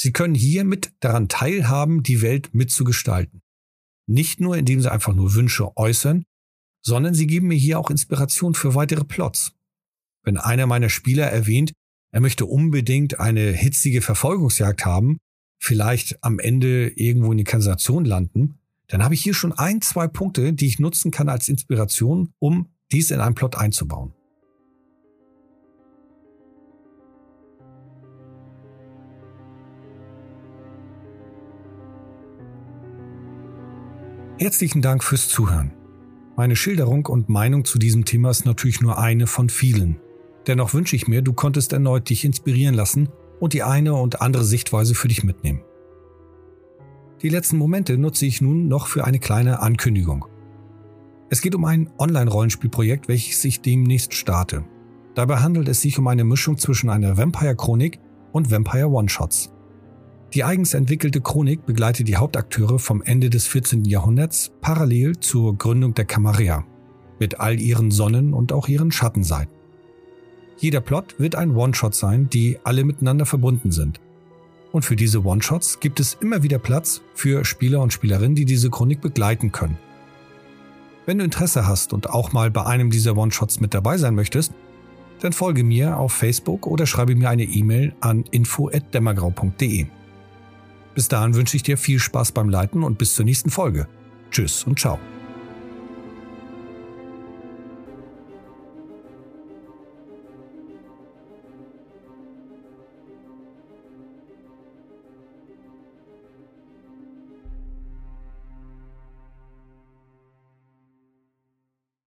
Sie 0.00 0.12
können 0.12 0.34
hier 0.34 0.64
mit 0.64 0.94
daran 1.00 1.28
teilhaben, 1.28 2.02
die 2.02 2.22
Welt 2.22 2.54
mitzugestalten. 2.54 3.42
Nicht 4.06 4.40
nur, 4.40 4.56
indem 4.56 4.80
sie 4.80 4.90
einfach 4.90 5.12
nur 5.12 5.34
Wünsche 5.34 5.76
äußern, 5.76 6.24
sondern 6.82 7.14
sie 7.14 7.26
geben 7.26 7.48
mir 7.48 7.56
hier 7.56 7.78
auch 7.78 7.90
Inspiration 7.90 8.54
für 8.54 8.74
weitere 8.74 9.04
Plots. 9.04 9.52
Wenn 10.22 10.36
einer 10.36 10.66
meiner 10.66 10.88
Spieler 10.88 11.26
erwähnt, 11.26 11.72
er 12.10 12.20
möchte 12.20 12.46
unbedingt 12.46 13.20
eine 13.20 13.52
hitzige 13.52 14.00
Verfolgungsjagd 14.00 14.84
haben, 14.84 15.18
vielleicht 15.60 16.22
am 16.22 16.38
Ende 16.38 16.88
irgendwo 16.88 17.32
in 17.32 17.38
die 17.38 17.44
Kanalisation 17.44 18.04
landen, 18.04 18.58
dann 18.88 19.04
habe 19.04 19.14
ich 19.14 19.22
hier 19.22 19.34
schon 19.34 19.52
ein, 19.52 19.82
zwei 19.82 20.08
Punkte, 20.08 20.52
die 20.52 20.66
ich 20.66 20.78
nutzen 20.78 21.10
kann 21.10 21.28
als 21.28 21.48
Inspiration, 21.48 22.32
um 22.38 22.68
dies 22.90 23.10
in 23.10 23.20
einen 23.20 23.34
Plot 23.34 23.56
einzubauen. 23.56 24.14
Herzlichen 34.38 34.82
Dank 34.82 35.02
fürs 35.02 35.28
Zuhören. 35.28 35.77
Meine 36.38 36.54
Schilderung 36.54 37.04
und 37.06 37.28
Meinung 37.28 37.64
zu 37.64 37.80
diesem 37.80 38.04
Thema 38.04 38.30
ist 38.30 38.46
natürlich 38.46 38.80
nur 38.80 38.96
eine 38.96 39.26
von 39.26 39.48
vielen. 39.48 39.98
Dennoch 40.46 40.72
wünsche 40.72 40.94
ich 40.94 41.08
mir, 41.08 41.20
du 41.20 41.32
konntest 41.32 41.72
erneut 41.72 42.08
dich 42.08 42.24
inspirieren 42.24 42.76
lassen 42.76 43.08
und 43.40 43.54
die 43.54 43.64
eine 43.64 43.94
und 43.94 44.22
andere 44.22 44.44
Sichtweise 44.44 44.94
für 44.94 45.08
dich 45.08 45.24
mitnehmen. 45.24 45.62
Die 47.22 47.28
letzten 47.28 47.56
Momente 47.56 47.98
nutze 47.98 48.24
ich 48.24 48.40
nun 48.40 48.68
noch 48.68 48.86
für 48.86 49.04
eine 49.04 49.18
kleine 49.18 49.58
Ankündigung. 49.58 50.26
Es 51.28 51.42
geht 51.42 51.56
um 51.56 51.64
ein 51.64 51.90
Online-Rollenspielprojekt, 51.98 53.08
welches 53.08 53.44
ich 53.44 53.60
demnächst 53.60 54.14
starte. 54.14 54.64
Dabei 55.16 55.38
handelt 55.38 55.66
es 55.66 55.80
sich 55.80 55.98
um 55.98 56.06
eine 56.06 56.22
Mischung 56.22 56.56
zwischen 56.56 56.88
einer 56.88 57.16
Vampire-Chronik 57.16 57.98
und 58.30 58.48
Vampire 58.48 58.90
One-Shots. 58.90 59.50
Die 60.34 60.44
eigens 60.44 60.74
entwickelte 60.74 61.22
Chronik 61.22 61.64
begleitet 61.64 62.06
die 62.06 62.16
Hauptakteure 62.16 62.78
vom 62.78 63.00
Ende 63.02 63.30
des 63.30 63.46
14. 63.46 63.86
Jahrhunderts 63.86 64.52
parallel 64.60 65.18
zur 65.18 65.56
Gründung 65.56 65.94
der 65.94 66.04
Camarilla, 66.04 66.64
mit 67.18 67.40
all 67.40 67.58
ihren 67.58 67.90
Sonnen- 67.90 68.34
und 68.34 68.52
auch 68.52 68.68
ihren 68.68 68.92
Schattenseiten. 68.92 69.54
Jeder 70.58 70.80
Plot 70.80 71.18
wird 71.18 71.34
ein 71.34 71.56
One-Shot 71.56 71.94
sein, 71.94 72.28
die 72.28 72.58
alle 72.62 72.84
miteinander 72.84 73.24
verbunden 73.24 73.70
sind. 73.70 74.00
Und 74.70 74.84
für 74.84 74.96
diese 74.96 75.24
One-Shots 75.24 75.80
gibt 75.80 75.98
es 75.98 76.18
immer 76.20 76.42
wieder 76.42 76.58
Platz 76.58 77.00
für 77.14 77.46
Spieler 77.46 77.80
und 77.80 77.94
Spielerinnen, 77.94 78.34
die 78.34 78.44
diese 78.44 78.68
Chronik 78.68 79.00
begleiten 79.00 79.50
können. 79.50 79.78
Wenn 81.06 81.18
du 81.18 81.24
Interesse 81.24 81.66
hast 81.66 81.94
und 81.94 82.10
auch 82.10 82.34
mal 82.34 82.50
bei 82.50 82.66
einem 82.66 82.90
dieser 82.90 83.16
One-Shots 83.16 83.60
mit 83.60 83.72
dabei 83.72 83.96
sein 83.96 84.14
möchtest, 84.14 84.52
dann 85.20 85.32
folge 85.32 85.64
mir 85.64 85.96
auf 85.96 86.12
Facebook 86.12 86.66
oder 86.66 86.86
schreibe 86.86 87.14
mir 87.14 87.30
eine 87.30 87.44
E-Mail 87.44 87.94
an 88.00 88.24
info@demmergrau.de. 88.30 89.86
Bis 90.98 91.06
dahin 91.06 91.36
wünsche 91.36 91.56
ich 91.56 91.62
dir 91.62 91.78
viel 91.78 92.00
Spaß 92.00 92.32
beim 92.32 92.48
Leiten 92.48 92.82
und 92.82 92.98
bis 92.98 93.14
zur 93.14 93.24
nächsten 93.24 93.50
Folge. 93.50 93.86
Tschüss 94.32 94.64
und 94.64 94.80
ciao. 94.80 94.98